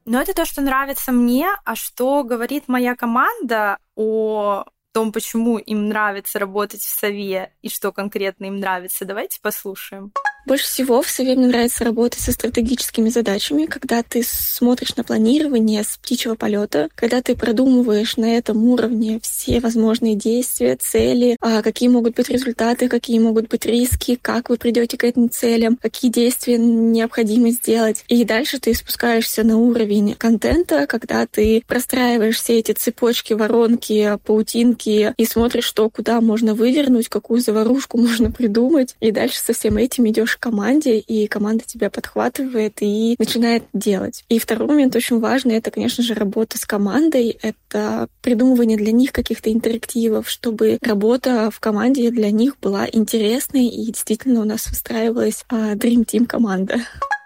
[0.05, 5.87] Но это то, что нравится мне, а что говорит моя команда о том, почему им
[5.87, 10.11] нравится работать в Сове и что конкретно им нравится, давайте послушаем.
[10.45, 15.83] Больше всего в Сове мне нравится работать со стратегическими задачами, когда ты смотришь на планирование
[15.83, 21.87] с птичьего полета, когда ты продумываешь на этом уровне все возможные действия, цели, а какие
[21.87, 26.57] могут быть результаты, какие могут быть риски, как вы придете к этим целям, какие действия
[26.57, 28.03] необходимо сделать.
[28.09, 35.13] И дальше ты спускаешься на уровень контента, когда ты простраиваешь все эти цепочки, воронки, паутинки
[35.15, 38.95] и смотришь, что куда можно вывернуть, какую заварушку можно придумать.
[38.99, 44.23] И дальше со всем этим идешь к команде, и команда тебя подхватывает и начинает делать.
[44.29, 47.37] И второй момент очень важный— это, конечно же, работа с командой.
[47.41, 53.85] Это придумывание для них каких-то интерактивов, чтобы работа в команде для них была интересной, и
[53.87, 56.81] действительно у нас выстраивалась а, Dream Team команда.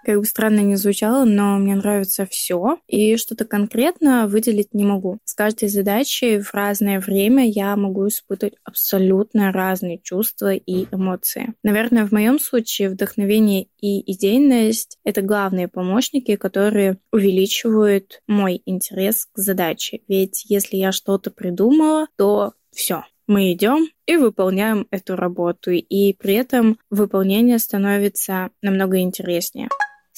[0.07, 5.17] Как бы странно не звучало, но мне нравится все, и что-то конкретно выделить не могу.
[5.25, 11.55] С каждой задачей в разное время я могу испытывать абсолютно разные чувства и эмоции.
[11.61, 19.37] Наверное, в моем случае вдохновение и идейность— это главные помощники, которые увеличивают мой интерес к
[19.37, 19.99] задаче.
[20.07, 26.35] Ведь если я что-то придумала, то все, мы идем и выполняем эту работу, и при
[26.35, 29.67] этом выполнение становится намного интереснее.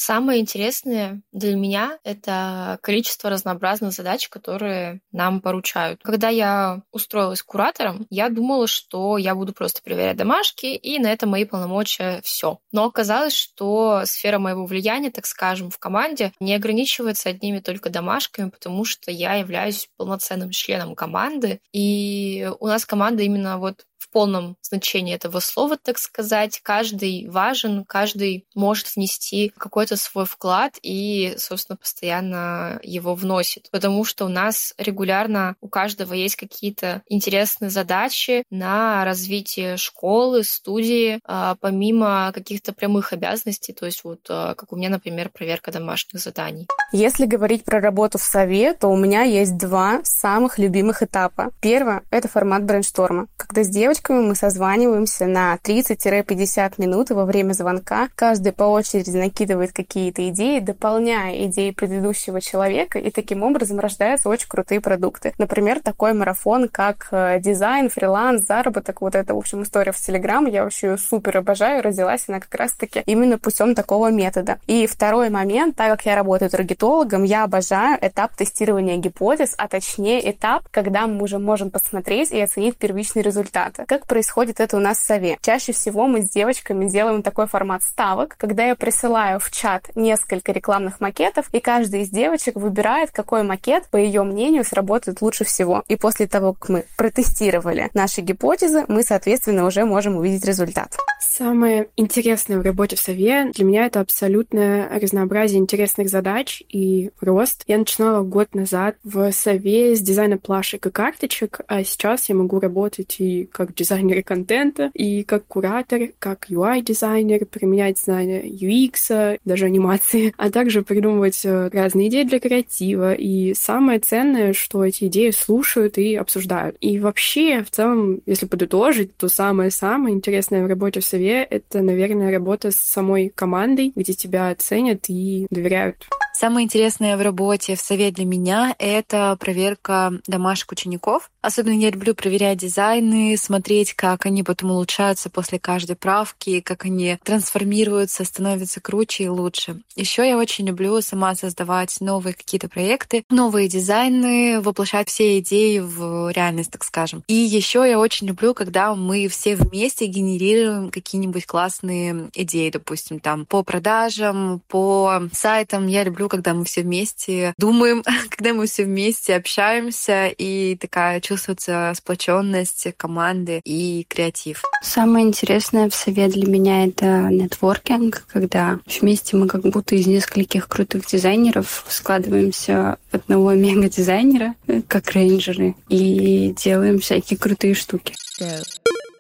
[0.02, 6.00] Самое интересное для меня— это количество разнообразных задач, которые нам поручают.
[6.02, 11.32] Когда я устроилась куратором, я думала, что я буду просто проверять домашки, и на этом
[11.32, 12.60] мои полномочия все.
[12.72, 18.52] Но оказалось, что сфера моего влияния, так скажем, в команде не ограничивается одними только домашками,
[18.52, 24.58] потому что я являюсь полноценным членом команды, и у нас команда именно вот в полном
[24.62, 26.60] значении этого слова, так сказать.
[26.64, 33.70] Каждый важен, каждый может внести какой-то свой вклад и, собственно, постоянно его вносит.
[33.72, 41.20] Потому что у нас регулярно у каждого есть какие-то интересные задачи на развитие школы, студии,
[41.26, 46.20] а, помимо каких-то прямых обязанностей, то есть вот а, как у меня, например, проверка домашних
[46.20, 46.68] заданий.
[46.92, 51.52] Если говорить про работу в сове, то у меня есть два самых любимых этапа.
[51.62, 57.54] Первое— это формат брейншторма, когда с девочкой девочками мы созваниваемся на 30-50 минут, во время
[57.54, 64.30] звонка каждый по очереди накидывает какие-то идеи, дополняя идеи предыдущего человека, и таким образом рождаются
[64.30, 65.34] очень крутые продукты.
[65.38, 70.46] Например, такой марафон, как э, дизайн, фриланс, заработок, вот эта, в общем, история в Телеграм,
[70.46, 74.60] я вообще ее супер обожаю, родилась она как раз-таки именно путем такого метода.
[74.68, 80.30] И второй момент, так как я работаю таргетологом, я обожаю этап тестирования гипотез, а точнее
[80.30, 83.86] этап, когда мы уже можем посмотреть и оценить первичные результаты.
[83.90, 85.40] Как происходит это у нас в сове?
[85.42, 90.52] Чаще всего мы с девочками делаем такой формат ставок, когда я присылаю в чат несколько
[90.52, 95.84] рекламных макетов, и каждая из девочек выбирает, какой макет, по ее мнению, сработает лучше всего.
[95.88, 100.96] И после того, как мы протестировали наши гипотезы, мы, соответственно, уже можем увидеть результат.
[101.20, 107.64] Самое интересное в работе в Сове для меня это абсолютное разнообразие интересных задач и рост.
[107.66, 112.60] Я начинала год назад в Сове с дизайна плашек и карточек, а сейчас я могу
[112.60, 120.34] работать и как дизайнер контента, и как куратор, как UI-дизайнер, применять знания UX, даже анимации,
[120.38, 123.14] а также придумывать э, разные идеи для креатива.
[123.14, 126.76] И самое ценное, что эти идеи слушают и обсуждают.
[126.82, 132.32] И вообще, в целом, если подытожить, то самое-самое интересное в работе в Сове— это, наверное,
[132.32, 136.08] работа с самой командой, где тебя ценят и доверяют.
[136.40, 141.30] Самое интересное в работе в совет для меня— это проверка домашек учеников.
[141.42, 147.18] Особенно я люблю проверять дизайны, смотреть, как они потом улучшаются после каждой правки, как они
[147.26, 149.82] трансформируются, становятся круче и лучше.
[149.98, 156.32] Еще я очень люблю сама создавать новые какие-то проекты, новые дизайны, воплощать все идеи в
[156.32, 157.22] реальность, так скажем.
[157.28, 163.46] И еще я очень люблю, когда мы все вместе генерируем какие-нибудь классные идеи, допустим, там
[163.46, 165.88] по продажам, по сайтам.
[165.88, 171.92] Я люблю, когда мы все вместе думаем, когда мы все вместе общаемся, и такая чувствуется
[171.96, 174.64] сплоченность команды и креатив.
[174.82, 180.68] Самое интересное в совет для меня это нетворкинг, когда вместе мы как будто из нескольких
[180.68, 184.56] крутых дизайнеров складываемся в одного мега-дизайнера,
[184.88, 188.14] как рейнджеры, и делаем всякие крутые штуки.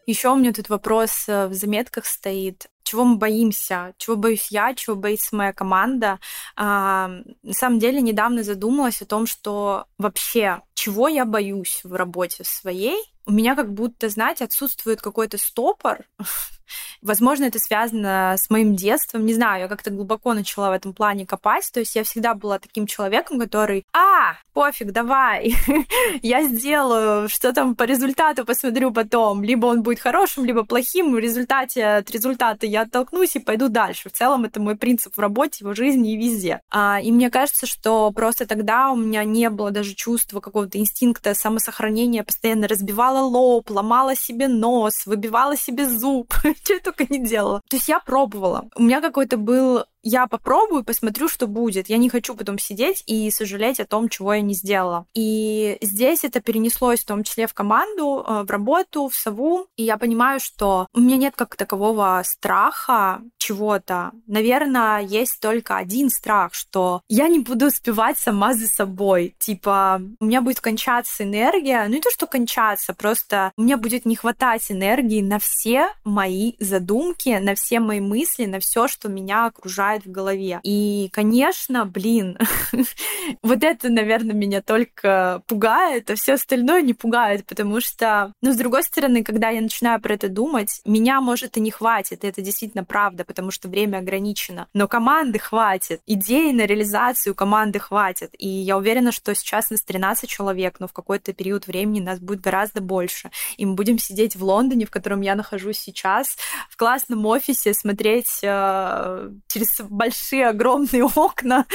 [0.10, 4.74] Еще у меня тут вопрос э, в заметках стоит чего мы боимся, чего боюсь я,
[4.74, 6.20] чего боится моя команда.
[6.56, 7.12] А,
[7.44, 12.98] на самом деле недавно задумалась о том, что вообще чего я боюсь в работе своей.
[13.28, 16.00] У меня как будто, знаете, отсутствует какой-то стопор,
[17.02, 19.26] Возможно, это связано с моим детством.
[19.26, 21.70] Не знаю, я как-то глубоко начала в этом плане копать.
[21.72, 25.54] То есть я всегда была таким человеком, который, а, пофиг, давай,
[26.22, 29.44] я сделаю, что там по результату посмотрю потом.
[29.44, 31.14] Либо он будет хорошим, либо плохим.
[31.14, 34.10] В результате от результата я оттолкнусь и пойду дальше.
[34.10, 36.62] В целом это мой принцип в работе, в жизни и везде.
[36.70, 41.34] А, и мне кажется, что просто тогда у меня не было даже чувства какого-то инстинкта
[41.34, 42.24] самосохранения.
[42.24, 46.34] Постоянно разбивала лоб, ломала себе нос, выбивала себе зуб.
[46.64, 47.62] что я только не делала.
[47.70, 48.70] То есть я пробовала.
[48.76, 51.88] У меня какой-то был я попробую, посмотрю, что будет.
[51.88, 55.06] Я не хочу потом сидеть и сожалеть о том, чего я не сделала.
[55.14, 59.68] И здесь это перенеслось в том числе в команду, э, в работу, в сову.
[59.78, 64.12] И я понимаю, что у меня нет как такового страха чего-то.
[64.26, 69.36] Наверное, есть только один страх, что я не буду успевать сама за собой.
[69.38, 71.86] Типа, у меня будет кончаться энергия.
[71.88, 76.54] Ну, не то, что кончаться, просто у меня будет не хватать энергии на все мои
[76.60, 80.60] задумки, на все мои мысли, на все, что меня окружает в голове.
[80.64, 82.38] И, конечно, блин,
[83.44, 88.58] вот это, наверное, меня только пугает, а все остальное не пугает, потому что, ну, с
[88.58, 92.42] другой стороны, когда я начинаю про это думать, меня, может, и не хватит, и это
[92.42, 94.68] действительно правда, потому что время ограничено.
[94.74, 98.32] Но команды хватит, идеи на реализацию команды хватит.
[98.38, 102.42] И я уверена, что сейчас нас 13 человек, но в какой-то период времени нас будет
[102.42, 103.32] гораздо больше.
[103.58, 106.38] И мы будем сидеть в Лондоне, в котором я нахожусь сейчас,
[106.70, 111.66] в классном офисе, смотреть э, через большие огромные окна,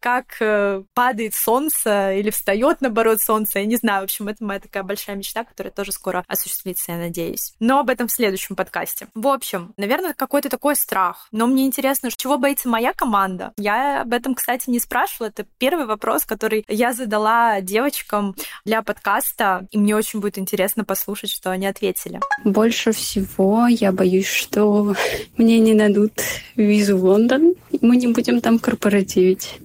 [0.00, 3.60] как э, падает солнце или встает наоборот солнце.
[3.60, 6.98] Я не знаю, в общем, это моя такая большая мечта, которая тоже скоро осуществится, я
[6.98, 7.54] надеюсь.
[7.60, 9.08] Но об этом в следующем подкасте.
[9.14, 11.28] В общем, наверное, какой-то такой страх.
[11.32, 13.52] Но мне интересно, чего боится моя команда?
[13.56, 15.28] Я об этом, кстати, не спрашивала.
[15.28, 18.34] Это первый вопрос, который я задала девочкам
[18.64, 22.20] для подкаста, и мне очень будет интересно послушать, что они ответили.
[22.44, 24.94] Больше всего я боюсь, что
[25.36, 26.12] мне не дадут
[26.56, 27.53] визу в Лондон,
[27.84, 29.60] мы не будем там корпоративить.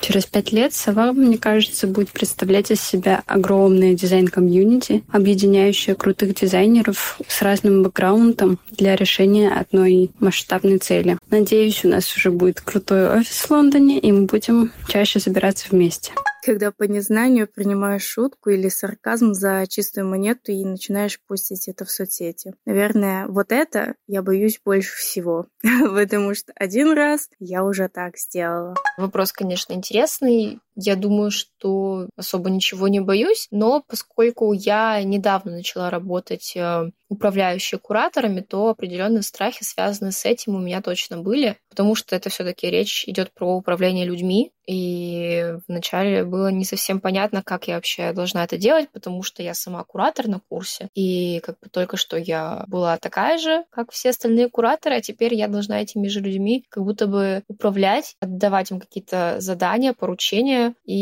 [0.00, 7.20] Через пять лет Сова, мне кажется, будет представлять из себя огромное дизайн-комьюнити, объединяющее крутых дизайнеров
[7.26, 11.18] с разным бэкграундом для решения одной масштабной цели.
[11.30, 16.12] Надеюсь, у нас уже будет крутой офис в Лондоне, и мы будем чаще собираться вместе
[16.42, 21.90] когда по незнанию принимаешь шутку или сарказм за чистую монету и начинаешь постить это в
[21.90, 22.54] соцсети.
[22.66, 28.74] Наверное, вот это я боюсь больше всего, потому что один раз я уже так сделала.
[28.96, 30.60] Вопрос, конечно, интересный.
[30.82, 37.76] Я думаю, что особо ничего не боюсь, но поскольку я недавно начала работать э, управляющей
[37.76, 42.70] кураторами, то определенные страхи, связанные с этим, у меня точно были, потому что это все-таки
[42.70, 48.44] речь идет про управление людьми, и вначале было не совсем понятно, как я вообще должна
[48.44, 52.64] это делать, потому что я сама куратор на курсе, и как бы только что я
[52.68, 56.84] была такая же, как все остальные кураторы, а теперь я должна этими же людьми как
[56.84, 60.94] будто бы управлять, отдавать им какие-то задания, поручения, и,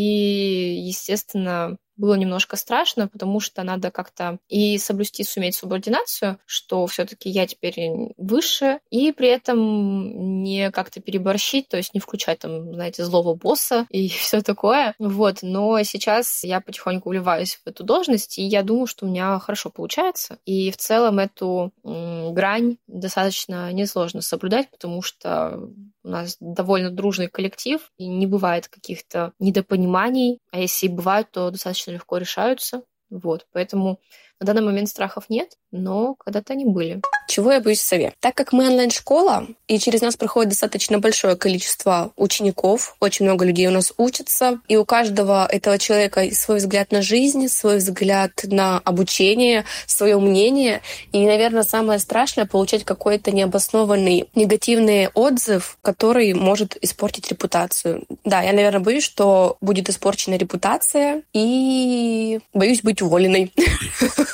[0.86, 7.46] естественно, было немножко страшно, потому что надо как-то и соблюсти, суметь субординацию, что все-таки я
[7.46, 13.34] теперь выше, и при этом не как-то переборщить, то есть не включать там, знаете, злого
[13.34, 14.94] босса и все такое.
[14.98, 19.38] Вот, но сейчас я потихоньку вливаюсь в эту должность, и я думаю, что у меня
[19.38, 20.38] хорошо получается.
[20.46, 25.60] И в целом эту грань достаточно несложно соблюдать, потому что
[26.04, 31.50] у нас довольно дружный коллектив, и не бывает каких-то недопониманий, а если и бывают, то
[31.50, 32.82] достаточно легко решаются.
[33.10, 34.00] Вот, поэтому
[34.40, 37.00] На данный момент страхов нет, но когда-то они были.
[37.26, 38.14] Чего я боюсь в сове?
[38.20, 43.66] Так как мы онлайн-школа, и через нас проходит достаточно большое количество учеников, очень много людей
[43.66, 48.78] у нас учатся, и у каждого этого человека свой взгляд на жизнь, свой взгляд на
[48.78, 50.80] обучение, свое мнение.
[51.12, 58.04] И, наверное, самое страшное— получать какой-то необоснованный негативный отзыв, который может испортить репутацию.
[58.24, 63.52] Да, я, наверное, боюсь, что будет испорчена репутация, и боюсь быть уволенной.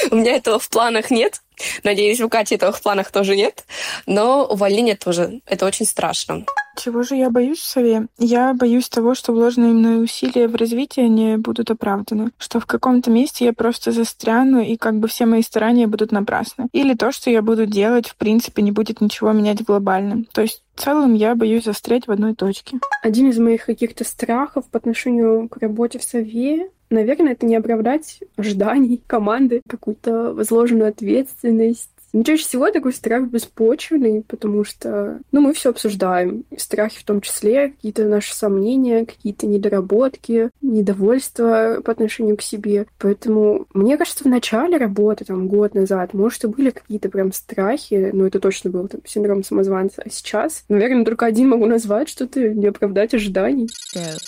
[0.10, 1.40] У меня этого в планах нет.
[1.84, 3.64] Надеюсь, у Кати этого в планах тоже нет.
[4.06, 5.40] Но увольнение тоже.
[5.46, 6.44] Это очень страшно.
[6.76, 8.06] Чего же я боюсь в сове?
[8.18, 12.30] Я боюсь того, что вложенные мной усилия в развитие не будут оправданы.
[12.38, 16.68] Что в каком-то месте я просто застряну, и как бы все мои старания будут напрасны.
[16.72, 20.24] Или то, что я буду делать, в принципе, не будет ничего менять глобально.
[20.32, 22.78] То есть в целом я боюсь застрять в одной точке.
[23.02, 28.20] Один из моих каких-то страхов по отношению к работе в сове Наверное, это не оправдать
[28.36, 35.52] ожиданий команды, какую-то возложенную ответственность, но чаще всего такой страх беспочвенный, потому что, ну, мы
[35.52, 36.44] все обсуждаем.
[36.56, 42.86] страхи в том числе, какие-то наши сомнения, какие-то недоработки, недовольство по отношению к себе.
[42.98, 48.10] Поэтому, мне кажется, в начале работы, там, год назад, может, и были какие-то прям страхи,
[48.12, 50.02] но это точно был там, синдром самозванца.
[50.04, 53.68] А сейчас, наверное, только один могу назвать, что-то не оправдать ожиданий.
[53.94, 54.18] Yeah.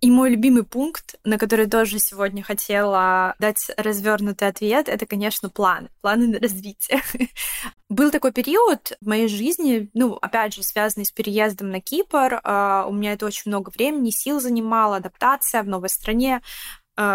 [0.00, 5.90] И мой любимый пункт, на который тоже сегодня хотела дать развернутый ответ, это, конечно, планы,
[6.00, 7.02] планы на развитие.
[7.90, 12.40] Был такой период в моей жизни, ну, опять же, связанный с переездом на Кипр.
[12.42, 16.40] А, у меня это очень много времени, сил занимало, адаптация в новой стране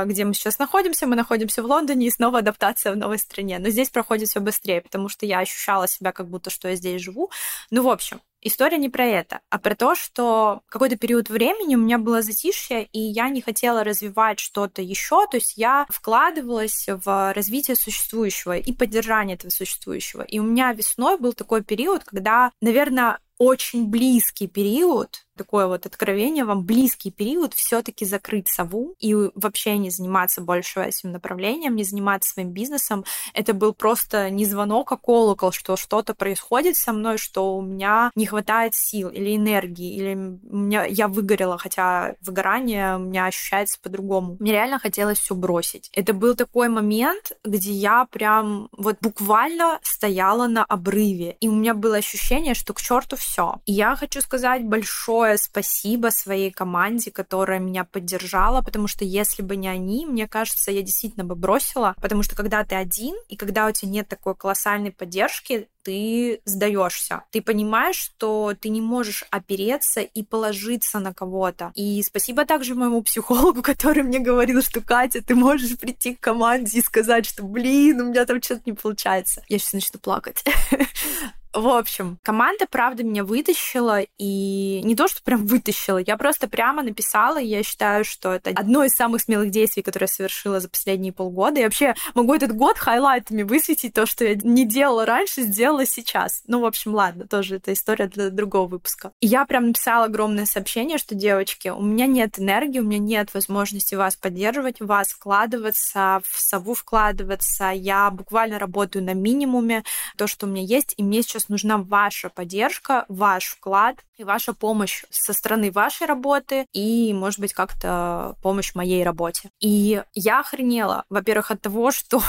[0.05, 1.07] где мы сейчас находимся.
[1.07, 3.59] Мы находимся в Лондоне, и снова адаптация в новой стране.
[3.59, 7.01] Но здесь проходит все быстрее, потому что я ощущала себя как будто, что я здесь
[7.01, 7.29] живу.
[7.71, 11.79] Ну, в общем, история не про это, а про то, что какой-то период времени у
[11.79, 17.33] меня было затишье, и я не хотела развивать что-то еще, то есть я вкладывалась в
[17.33, 20.21] развитие существующего и поддержание этого существующего.
[20.21, 26.45] И у меня весной был такой период, когда, наверное, очень близкий период такое вот откровение
[26.45, 32.31] вам, близкий период все-таки закрыть сову и вообще не заниматься больше этим направлением, не заниматься
[32.31, 33.05] своим бизнесом.
[33.33, 38.11] Это был просто не звонок, а колокол, что что-то происходит со мной, что у меня
[38.15, 44.37] не хватает сил или энергии, или меня, я выгорела, хотя выгорание у меня ощущается по-другому.
[44.39, 45.89] Мне реально хотелось все бросить.
[45.93, 51.73] Это был такой момент, где я прям вот буквально стояла на обрыве, и у меня
[51.73, 53.59] было ощущение, что к черту все.
[53.65, 59.41] И я хочу сказать большое большое спасибо своей команде, которая меня поддержала, потому что если
[59.41, 63.35] бы не они, мне кажется, я действительно бы бросила, потому что когда ты один, и
[63.35, 67.23] когда у тебя нет такой колоссальной поддержки, ты сдаешься.
[67.31, 71.71] Ты понимаешь, что ты не можешь опереться и положиться на кого-то.
[71.75, 76.79] И спасибо также моему психологу, который мне говорил, что Катя, ты можешь прийти к команде
[76.79, 79.43] и сказать, что блин, у меня там что-то не получается.
[79.47, 80.43] Я сейчас начну плакать.
[81.55, 86.83] В общем, команда, правда, меня вытащила, и не то, что прям вытащила, я просто прямо
[86.83, 91.13] написала, я считаю, что это одно из самых смелых действий, которые я совершила за последние
[91.13, 91.61] полгода.
[91.61, 96.43] И вообще могу этот год хайлайтами высветить то, что я не делала раньше, сделала сейчас.
[96.45, 99.13] Ну, в общем, ладно, тоже это история для другого выпуска.
[99.21, 103.33] И я прям написала огромное сообщение, что, девочки, у меня нет энергии, у меня нет
[103.33, 107.69] возможности вас поддерживать, в вас вкладываться, в сову вкладываться.
[107.69, 109.85] Я буквально работаю на минимуме,
[110.17, 114.53] то, что у меня есть, и мне сейчас нужна ваша поддержка, ваш вклад и ваша
[114.53, 119.49] помощь со стороны вашей работы и, может быть, как-то помощь моей работе.
[119.59, 122.21] И я охренела, во-первых, от того, что,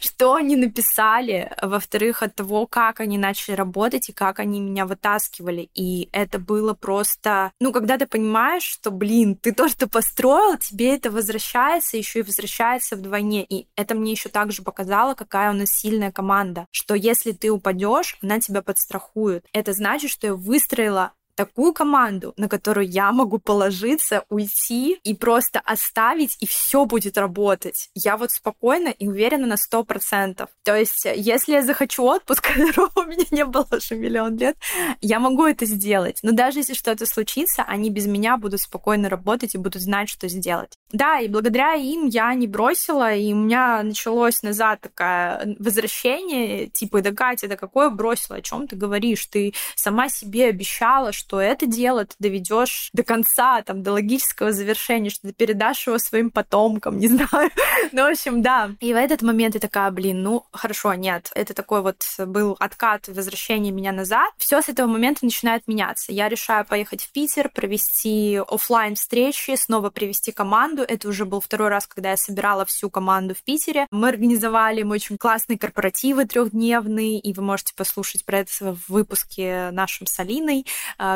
[0.00, 5.70] что они написали, во-вторых, от того, как они начали работать и как они меня вытаскивали.
[5.74, 7.52] И это было просто...
[7.60, 12.22] Ну, когда ты понимаешь, что, блин, ты то, что построил, тебе это возвращается, еще и
[12.22, 13.44] возвращается вдвойне.
[13.44, 18.18] И это мне еще также показало, какая у нас сильная команда, что если ты упадешь,
[18.22, 19.46] она тебя подстрахует.
[19.52, 25.60] Это значит, что я выстроила такую команду, на которую я могу положиться, уйти и просто
[25.60, 27.90] оставить, и все будет работать.
[27.94, 30.50] Я вот спокойно и уверена на сто процентов.
[30.62, 34.56] То есть, если я захочу отпуск, которого у меня не было уже миллион лет,
[35.00, 36.20] я могу это сделать.
[36.22, 40.28] Но даже если что-то случится, они без меня будут спокойно работать и будут знать, что
[40.28, 40.78] сделать.
[40.92, 47.02] Да, и благодаря им я не бросила, и у меня началось назад такое возвращение, типа,
[47.02, 49.26] да, Катя, да какое бросила, о чем ты говоришь?
[49.26, 54.52] Ты сама себе обещала, что что это дело ты доведешь до конца, там, до логического
[54.52, 57.50] завершения, что ты передашь его своим потомкам, не знаю.
[57.92, 58.72] ну, в общем, да.
[58.80, 61.30] И в этот момент я такая, блин, ну, хорошо, нет.
[61.34, 64.32] Это такой вот был откат, возвращение меня назад.
[64.36, 66.12] Все с этого момента начинает меняться.
[66.12, 70.82] Я решаю поехать в Питер, провести офлайн встречи, снова привести команду.
[70.82, 73.86] Это уже был второй раз, когда я собирала всю команду в Питере.
[73.90, 79.70] Мы организовали мы очень классные корпоративы трехдневные, и вы можете послушать про это в выпуске
[79.72, 80.66] нашем с Алиной,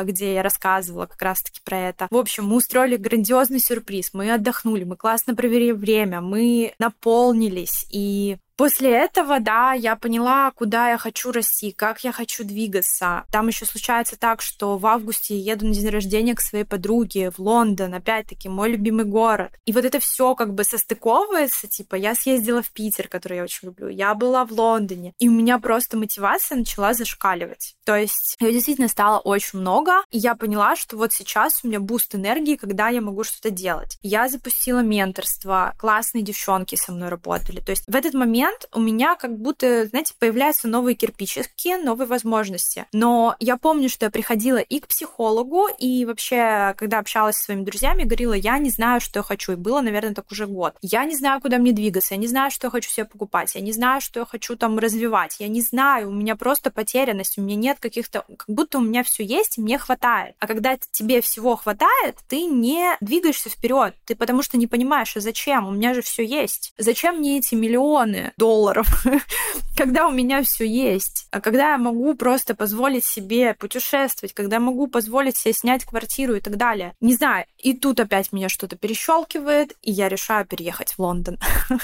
[0.03, 2.07] где я рассказывала как раз-таки про это.
[2.09, 8.37] В общем, мы устроили грандиозный сюрприз, мы отдохнули, мы классно провели время, мы наполнились, и
[8.59, 13.23] После этого, да, я поняла, куда я хочу расти, как я хочу двигаться.
[13.31, 17.31] Там еще случается так, что в августе я еду на день рождения к своей подруге
[17.31, 19.53] в Лондон, опять-таки, мой любимый город.
[19.63, 23.69] И вот это все как бы состыковывается, типа, я съездила в Питер, который я очень
[23.69, 27.77] люблю, я была в Лондоне, и у меня просто мотивация начала зашкаливать.
[27.85, 31.79] То есть ее действительно стало очень много, и я поняла, что вот сейчас у меня
[31.79, 33.97] boost энергии, когда я могу что-то делать.
[34.01, 37.61] Я запустила менторство, классные девчонки со мной работали.
[37.61, 42.07] То есть в этот момент момент у меня как будто, знаете, появляются новые кирпичики, новые
[42.07, 42.85] возможности.
[42.93, 47.63] Но я помню, что я приходила и к психологу, и вообще, когда общалась со своими
[47.63, 49.53] друзьями, говорила, я не знаю, что я хочу.
[49.53, 50.75] И было, наверное, так уже год.
[50.81, 53.61] Я не знаю, куда мне двигаться, я не знаю, что я хочу себе покупать, я
[53.61, 57.41] не знаю, что я хочу там развивать, я не знаю, у меня просто потерянность, у
[57.41, 58.25] меня нет каких-то...
[58.37, 60.35] Как будто у меня все есть, мне хватает.
[60.39, 65.19] А когда тебе всего хватает, ты не двигаешься вперед, ты потому что не понимаешь, а
[65.19, 65.67] зачем?
[65.67, 66.73] У меня же все есть.
[66.77, 68.33] Зачем мне эти миллионы?
[68.39, 68.87] Долларов,
[69.77, 74.87] когда у меня все есть, а когда я могу просто позволить себе путешествовать, когда могу
[74.87, 76.95] позволить себе снять квартиру и так далее.
[77.01, 81.37] Не знаю, и тут опять меня что-то перещелкивает, и я решаю переехать в Лондон.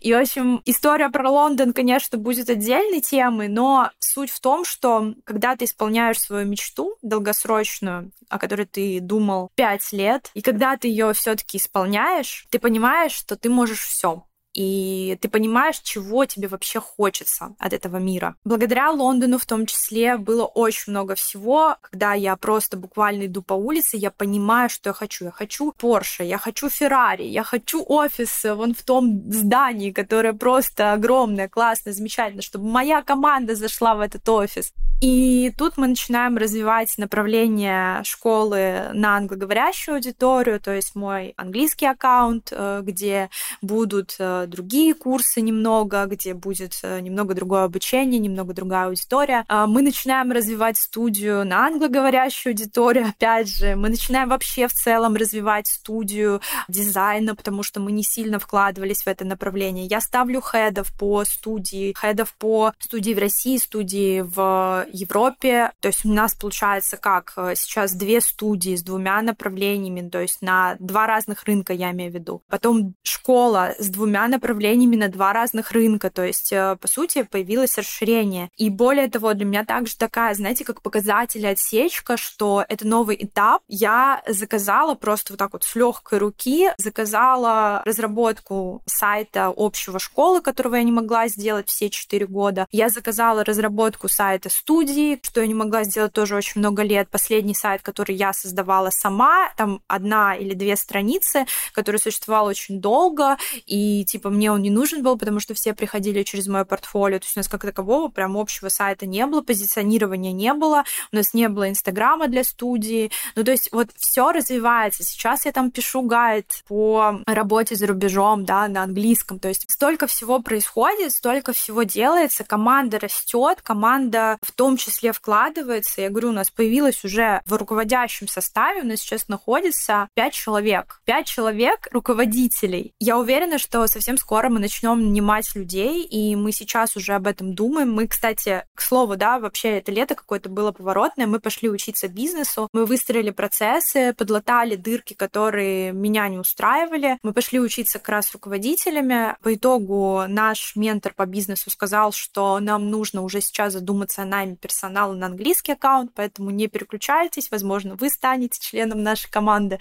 [0.00, 5.14] И, в общем, история про Лондон, конечно, будет отдельной темой, но суть в том, что
[5.24, 10.88] когда ты исполняешь свою мечту долгосрочную, о которой ты думал пять лет, и когда ты
[10.88, 16.80] ее все-таки исполняешь, ты понимаешь, что ты можешь все и ты понимаешь, чего тебе вообще
[16.80, 18.36] хочется от этого мира.
[18.44, 23.54] Благодаря Лондону в том числе было очень много всего, когда я просто буквально иду по
[23.54, 25.26] улице, я понимаю, что я хочу.
[25.26, 30.92] Я хочу Porsche, я хочу Ferrari, я хочу офис вон в том здании, которое просто
[30.92, 34.72] огромное, классное, замечательно, чтобы моя команда зашла в этот офис.
[35.00, 42.48] И тут мы начинаем развивать направление школы на англоговорящую аудиторию, то есть мой английский аккаунт,
[42.50, 43.30] э, где
[43.62, 49.44] будут э, другие курсы немного, где будет э, немного другое обучение, немного другая аудитория.
[49.48, 53.76] А мы начинаем развивать студию на англоговорящую аудиторию, опять же.
[53.76, 59.06] Мы начинаем вообще в целом развивать студию дизайна, потому что мы не сильно вкладывались в
[59.06, 59.86] это направление.
[59.86, 65.72] Я ставлю хедов по студии, хедов по студии в России, студии в Европе.
[65.80, 70.42] То есть у нас получается как э, сейчас две студии с двумя направлениями, то есть
[70.42, 72.42] на два разных рынка, я имею в виду.
[72.48, 76.10] Потом школа с двумя направлениями на два разных рынка.
[76.10, 78.48] То есть, э, по сути, появилось расширение.
[78.56, 83.62] И более того, для меня также такая, знаете, как показатель отсечка, что это новый этап.
[83.68, 90.76] Я заказала просто вот так вот с легкой руки, заказала разработку сайта общего школы, которого
[90.76, 92.66] я не могла сделать все четыре года.
[92.70, 97.08] Я заказала разработку сайта студии, что я не могла сделать тоже очень много лет.
[97.10, 103.36] Последний сайт, который я создавала сама, там одна или две страницы, который существовал очень долго,
[103.66, 107.18] и типа мне он не нужен был, потому что все приходили через мое портфолио.
[107.18, 111.16] То есть у нас как такового прям общего сайта не было, позиционирования не было, у
[111.16, 113.10] нас не было инстаграма для студии.
[113.36, 115.04] Ну, то есть вот все развивается.
[115.04, 119.38] Сейчас я там пишу гайд по работе за рубежом, да, на английском.
[119.38, 126.00] То есть столько всего происходит, столько всего делается, команда растет, команда в том числе вкладывается.
[126.02, 131.00] Я говорю, у нас появилось уже в руководящем составе, у нас сейчас находится пять человек.
[131.04, 132.94] Пять человек руководителей.
[132.98, 137.54] Я уверена, что совсем скоро мы начнем нанимать людей, и мы сейчас уже об этом
[137.54, 137.92] думаем.
[137.92, 142.68] Мы, кстати, к слову, да, вообще это лето какое-то было поворотное, мы пошли учиться бизнесу,
[142.72, 147.18] мы выстроили процессы, подлатали дырки, которые меня не устраивали.
[147.22, 149.36] Мы пошли учиться как раз руководителями.
[149.42, 154.56] По итогу наш ментор по бизнесу сказал, что нам нужно уже сейчас задуматься о найме
[154.56, 159.78] персонала на английский аккаунт, поэтому не переключайтесь, возможно, вы станете членом нашей команды.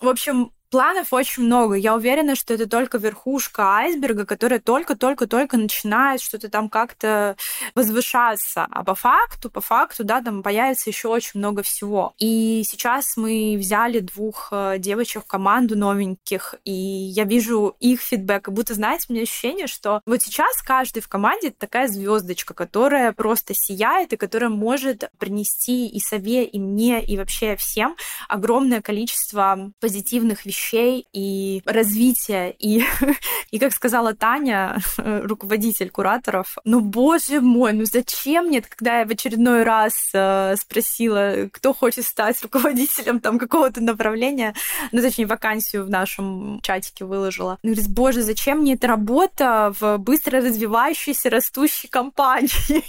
[0.00, 1.74] В общем, Планов очень много.
[1.74, 7.36] Я уверена, что это только верхушка айсберга, которая только-только-только начинает что-то там как-то
[7.74, 8.66] возвышаться.
[8.70, 12.14] А по факту, по факту, да, там появится еще очень много всего.
[12.18, 18.46] И сейчас мы взяли двух э, девочек в команду новеньких, и я вижу их фидбэк.
[18.46, 23.12] Как будто, знаете, у меня ощущение, что вот сейчас каждый в команде такая звездочка, которая
[23.12, 27.94] просто сияет и которая может принести и сове, и мне, и вообще всем
[28.26, 32.54] огромное количество позитивных вещей и развития.
[32.58, 32.84] И,
[33.50, 39.10] и как сказала Таня, руководитель кураторов, ну, боже мой, ну зачем мне, когда я в
[39.10, 44.54] очередной раз э, спросила, кто хочет стать руководителем там какого-то направления,
[44.92, 47.58] ну, точнее, вакансию в нашем чатике выложила.
[47.62, 52.82] Ну, говорит, боже, зачем мне эта работа в быстро развивающейся, растущей компании?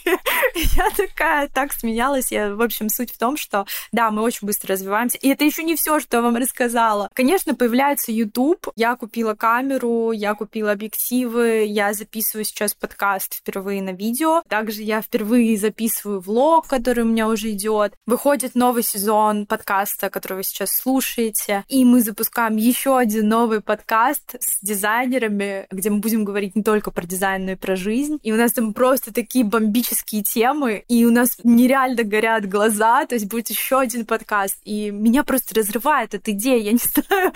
[0.75, 2.31] Я такая так смеялась.
[2.31, 5.17] Я, в общем, суть в том, что, да, мы очень быстро развиваемся.
[5.17, 7.09] И это еще не все, что я вам рассказала.
[7.13, 8.67] Конечно, появляется YouTube.
[8.75, 14.43] Я купила камеру, я купила объективы, я записываю сейчас подкаст впервые на видео.
[14.49, 17.93] Также я впервые записываю влог, который у меня уже идет.
[18.05, 21.63] Выходит новый сезон подкаста, который вы сейчас слушаете.
[21.69, 26.91] И мы запускаем еще один новый подкаст с дизайнерами, где мы будем говорить не только
[26.91, 28.19] про дизайн, но и про жизнь.
[28.23, 33.15] И у нас там просто такие бомбические темы, и у нас нереально горят глаза, то
[33.15, 34.57] есть будет еще один подкаст.
[34.65, 37.31] И меня просто разрывает эта идея, я не знаю.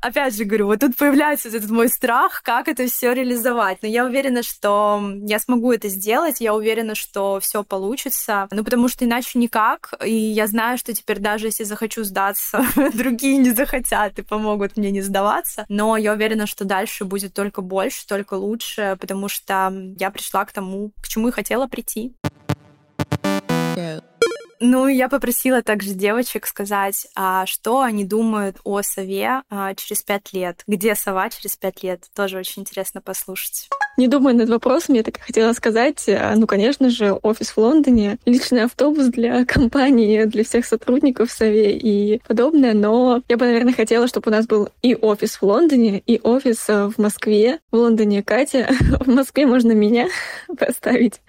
[0.00, 3.78] Опять же говорю, вот тут появляется этот мой страх, как это все реализовать.
[3.82, 8.48] Но я уверена, что я смогу это сделать, я уверена, что все получится.
[8.50, 9.94] Ну, потому что иначе никак.
[10.04, 14.90] И я знаю, что теперь даже если захочу сдаться, другие не захотят и помогут мне
[14.90, 15.64] не сдаваться.
[15.68, 20.52] Но я уверена, что дальше будет только больше, только лучше, потому что я пришла к
[20.52, 22.12] тому, к чему и хотела прийти.
[24.64, 30.32] Ну, я попросила также девочек сказать, а что они думают о сове а, через пять
[30.32, 30.62] лет.
[30.68, 32.04] Где сова через пять лет?
[32.14, 33.68] Тоже очень интересно послушать.
[33.98, 37.58] Не думая над вопросом, я так и хотела сказать, а, ну, конечно же, офис в
[37.58, 43.74] Лондоне, личный автобус для компании, для всех сотрудников Сове и подобное, но я бы, наверное,
[43.74, 47.58] хотела, чтобы у нас был и офис в Лондоне, и офис а, в Москве.
[47.70, 48.68] В Лондоне Катя,
[49.00, 50.08] в Москве можно меня
[50.58, 51.20] поставить.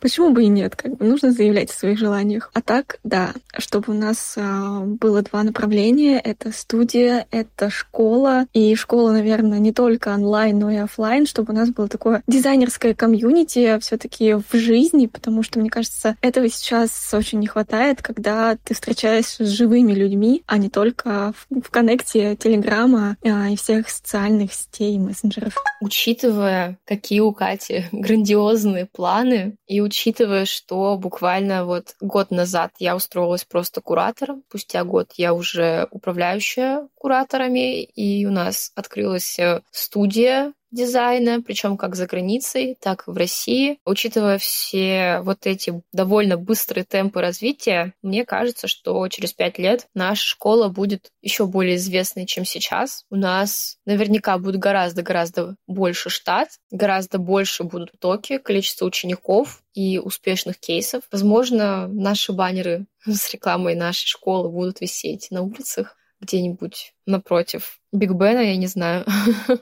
[0.00, 0.74] Почему бы и нет?
[0.74, 2.50] Как бы нужно заявлять о своих желаниях.
[2.52, 6.18] А так, да, чтобы у нас а, было два направления.
[6.18, 8.46] Это студия, это школа.
[8.52, 12.94] И школа, наверное, не только онлайн, но и офлайн, чтобы у нас было такое дизайнерское
[12.94, 18.56] комьюнити все таки в жизни, потому что, мне кажется, этого сейчас очень не хватает, когда
[18.56, 23.88] ты встречаешься с живыми людьми, а не только в, в коннекте Телеграма а, и всех
[23.88, 25.54] социальных сетей и мессенджеров.
[25.80, 33.44] Учитывая, какие у Кати грандиозные планы, и учитывая, что буквально вот год назад я устроилась
[33.44, 41.42] просто куратором, спустя год я уже управляющая кураторами, и у нас открылась э, студия дизайна,
[41.42, 43.78] причем как за границей, так и в России.
[43.84, 50.24] Учитывая все вот эти довольно быстрые темпы развития, мне кажется, что через пять лет наша
[50.24, 53.04] школа будет еще более известной, чем сейчас.
[53.10, 60.58] У нас наверняка будет гораздо-гораздо больше штат, гораздо больше будут потоки, количество учеников и успешных
[60.58, 61.02] кейсов.
[61.10, 68.40] Возможно, наши баннеры с рекламой нашей школы будут висеть на улицах где-нибудь напротив Биг Бена,
[68.40, 69.06] я не знаю.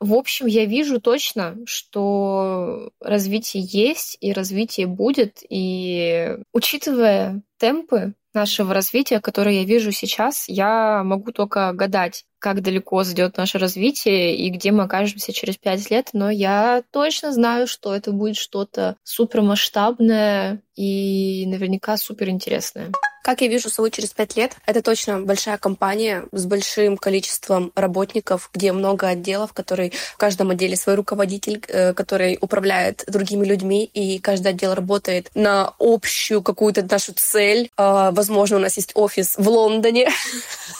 [0.00, 5.38] В общем, я вижу точно, что развитие есть и развитие будет.
[5.48, 13.04] И учитывая темпы нашего развития, которые я вижу сейчас, я могу только гадать, как далеко
[13.04, 17.94] зайдет наше развитие и где мы окажемся через пять лет, но я точно знаю, что
[17.94, 22.90] это будет что-то супермасштабное и наверняка суперинтересное.
[23.24, 28.50] Как я вижу сову через пять лет, это точно большая компания с большим количеством работников,
[28.52, 34.18] где много отделов, которые в каждом отделе свой руководитель, э, который управляет другими людьми, и
[34.18, 37.70] каждый отдел работает на общую какую-то нашу цель.
[37.78, 40.10] А, возможно, у нас есть офис в Лондоне.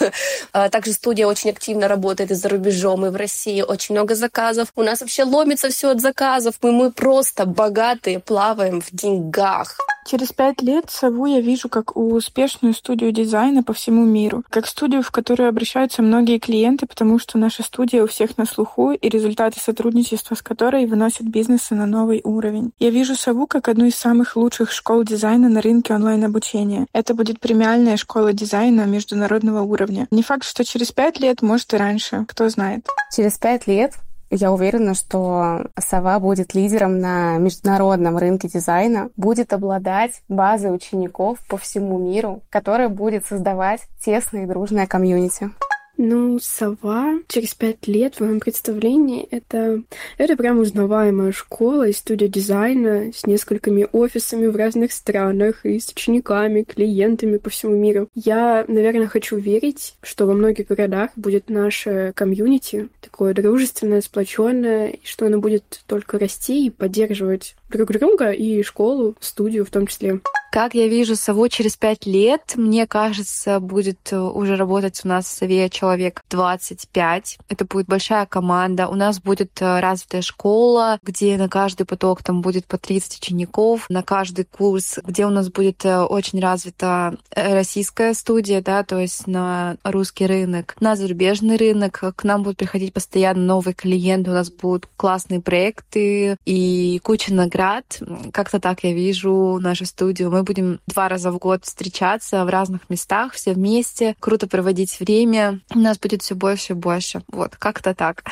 [0.53, 3.63] А, также студия очень активно работает и за рубежом, и в России.
[3.63, 4.69] Очень много заказов.
[4.77, 6.57] У нас вообще ломится все от заказов.
[6.63, 9.79] Мы, мы просто богатые, плаваем в деньгах.
[10.07, 15.03] Через пять лет сову я вижу как успешную студию дизайна по всему миру, как студию,
[15.03, 19.61] в которую обращаются многие клиенты, потому что наша студия у всех на слуху и результаты
[19.61, 22.73] сотрудничества с которой выносят бизнесы на новый уровень.
[22.79, 26.87] Я вижу сову как одну из самых лучших школ дизайна на рынке онлайн-обучения.
[26.93, 30.07] Это будет премиальная школа дизайна международного уровня.
[30.11, 32.87] Не факт, что через пять лет, может и раньше, кто знает.
[33.11, 33.95] Через пять лет
[34.35, 41.57] я уверена, что Сова будет лидером на международном рынке дизайна, будет обладать базой учеников по
[41.57, 45.51] всему миру, которая будет создавать тесное и дружное комьюнити.
[45.97, 49.83] Ну, сова через пять лет в моем представлении это,
[50.19, 55.91] это прям узнаваемая школа и студия дизайна с несколькими офисами в разных странах и с
[55.91, 58.09] учениками, клиентами по всему миру.
[58.15, 65.01] Я, наверное, хочу верить, что во многих городах будет наше комьюнити такое дружественное, сплоченное, и
[65.05, 70.21] что оно будет только расти и поддерживать друг друга и школу, студию в том числе.
[70.55, 75.25] Как я вижу сову через пять лет, мне кажется, будет э, уже работать у нас
[75.25, 77.39] в сове человек 25.
[77.49, 78.87] Это будет большая команда.
[78.87, 83.87] У нас будет э, развитая школа, где на каждый поток там будет по 30 учеников,
[83.89, 89.27] на каждый курс, где у нас будет э, очень развита российская студия, да, то есть
[89.27, 92.01] на русский рынок, на зарубежный рынок.
[92.15, 98.01] К нам будут приходить постоянно новые клиенты, у нас будут классные проекты и куча наград.
[98.33, 100.31] Как-то так я вижу нашу студию.
[100.31, 105.61] Мы будем два раза в год встречаться в разных местах, все вместе, круто проводить время.
[105.75, 107.23] У нас будет все больше и больше.
[107.29, 108.23] Вот, как-то так.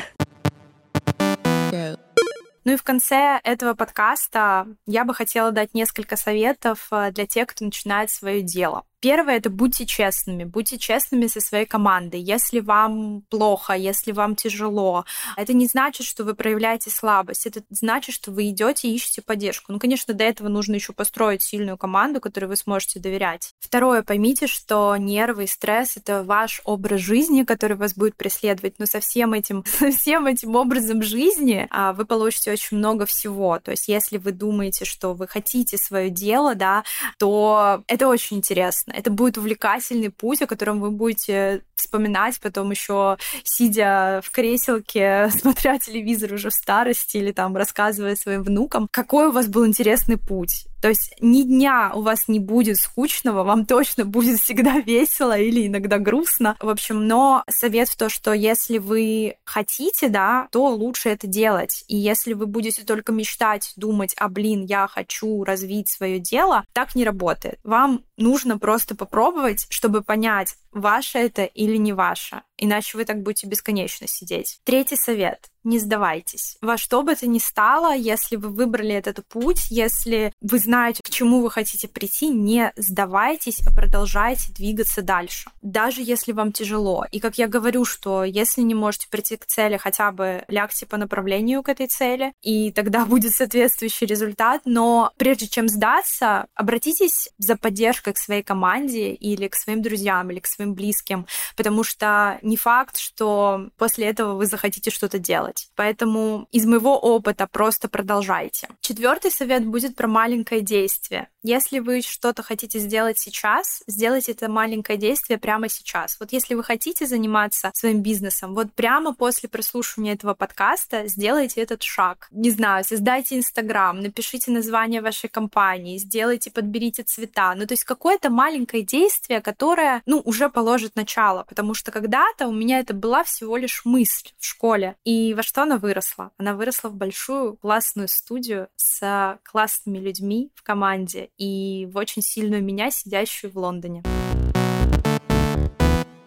[2.65, 7.49] Ну и в конце этого подкаста я бы хотела дать несколько советов э, для тех,
[7.49, 8.85] кто начинает свое дело.
[9.03, 10.44] Первое— это будьте честными.
[10.44, 12.20] Будьте честными со своей командой.
[12.20, 15.05] Если вам плохо, если вам тяжело,
[15.36, 17.48] это не значит, что вы проявляете слабость.
[17.48, 19.72] Это значит, что вы идете и ищете поддержку.
[19.72, 23.55] Ну, конечно, до этого нужно еще построить сильную команду, которой вы сможете доверять.
[23.59, 28.78] Второе, поймите, что нервы и стресс— это ваш образ жизни, который вас будет преследовать.
[28.78, 33.59] Но со всем этим, со всем этим образом жизни а, вы получите очень много всего.
[33.59, 36.84] То есть если вы думаете, что вы хотите свое дело, да,
[37.18, 43.18] то это очень интересно это будет увлекательный путь, о котором вы будете вспоминать потом еще
[43.45, 49.33] сидя в креселке, смотря телевизор уже в старости или там рассказывая своим внукам, какой у
[49.33, 50.66] вас был интересный путь.
[50.83, 55.68] То есть ни дня у вас не будет скучного, вам точно будет всегда весело или
[55.68, 56.57] иногда грустно.
[56.59, 61.85] В общем, но совет в то, что если вы хотите, да, то лучше это делать.
[61.87, 66.97] И если вы будете только мечтать, думать, а блин, я хочу развить свое дело, так
[66.97, 67.61] не работает.
[67.62, 72.43] Вам нужно просто попробовать, чтобы понять, ваше это или не ваше.
[72.63, 74.61] Иначе вы так будете бесконечно сидеть.
[74.63, 76.57] Третий совет не сдавайтесь.
[76.61, 81.11] Во что бы то ни стало, если вы выбрали этот путь, если вы знаете, к
[81.11, 85.51] чему вы хотите прийти, не сдавайтесь, а продолжайте двигаться дальше.
[85.63, 87.07] Даже если вам тяжело.
[87.13, 90.97] И как я говорю, что если не можете прийти к цели, хотя бы лягте по
[90.97, 94.63] направлению к этой цели, и тогда будет соответствующий результат.
[94.65, 100.41] Но прежде чем сдаться, обратитесь за поддержкой к своей команде или к своим друзьям, или
[100.41, 105.68] к своим близким, потому что факт, что после этого вы захотите что-то делать.
[105.76, 108.68] Поэтому из моего опыта просто продолжайте.
[108.80, 111.28] Четвертый совет будет про маленькое действие.
[111.42, 116.16] Если вы что-то хотите сделать сейчас, сделайте это маленькое действие прямо сейчас.
[116.20, 121.82] Вот если вы хотите заниматься своим бизнесом, вот прямо после прослушивания этого подкаста сделайте этот
[121.82, 122.28] шаг.
[122.30, 127.55] Не знаю, создайте Инстаграм, напишите название вашей компании, сделайте, подберите цвета.
[127.57, 132.53] Ну, то есть какое-то маленькое действие, которое, ну, уже положит начало, потому что когда-то у
[132.53, 134.97] меня это была всего лишь мысль в школе.
[135.05, 136.30] И во что она выросла?
[136.38, 142.62] Она выросла в большую классную студию с классными людьми в команде и в очень сильную
[142.62, 144.03] меня, сидящую в Лондоне.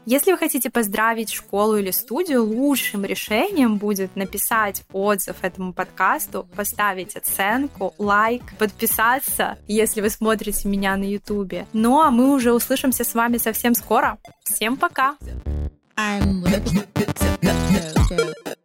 [0.07, 7.15] Если вы хотите поздравить школу или студию, лучшим решением будет написать отзыв этому подкасту, поставить
[7.15, 11.65] оценку, лайк, подписаться, если вы смотрите меня на ютубе.
[11.73, 14.19] Ну а мы уже услышимся с вами совсем скоро.
[14.43, 15.17] Всем пока!
[15.97, 16.65] I'm with
[17.41, 18.55] Jojo.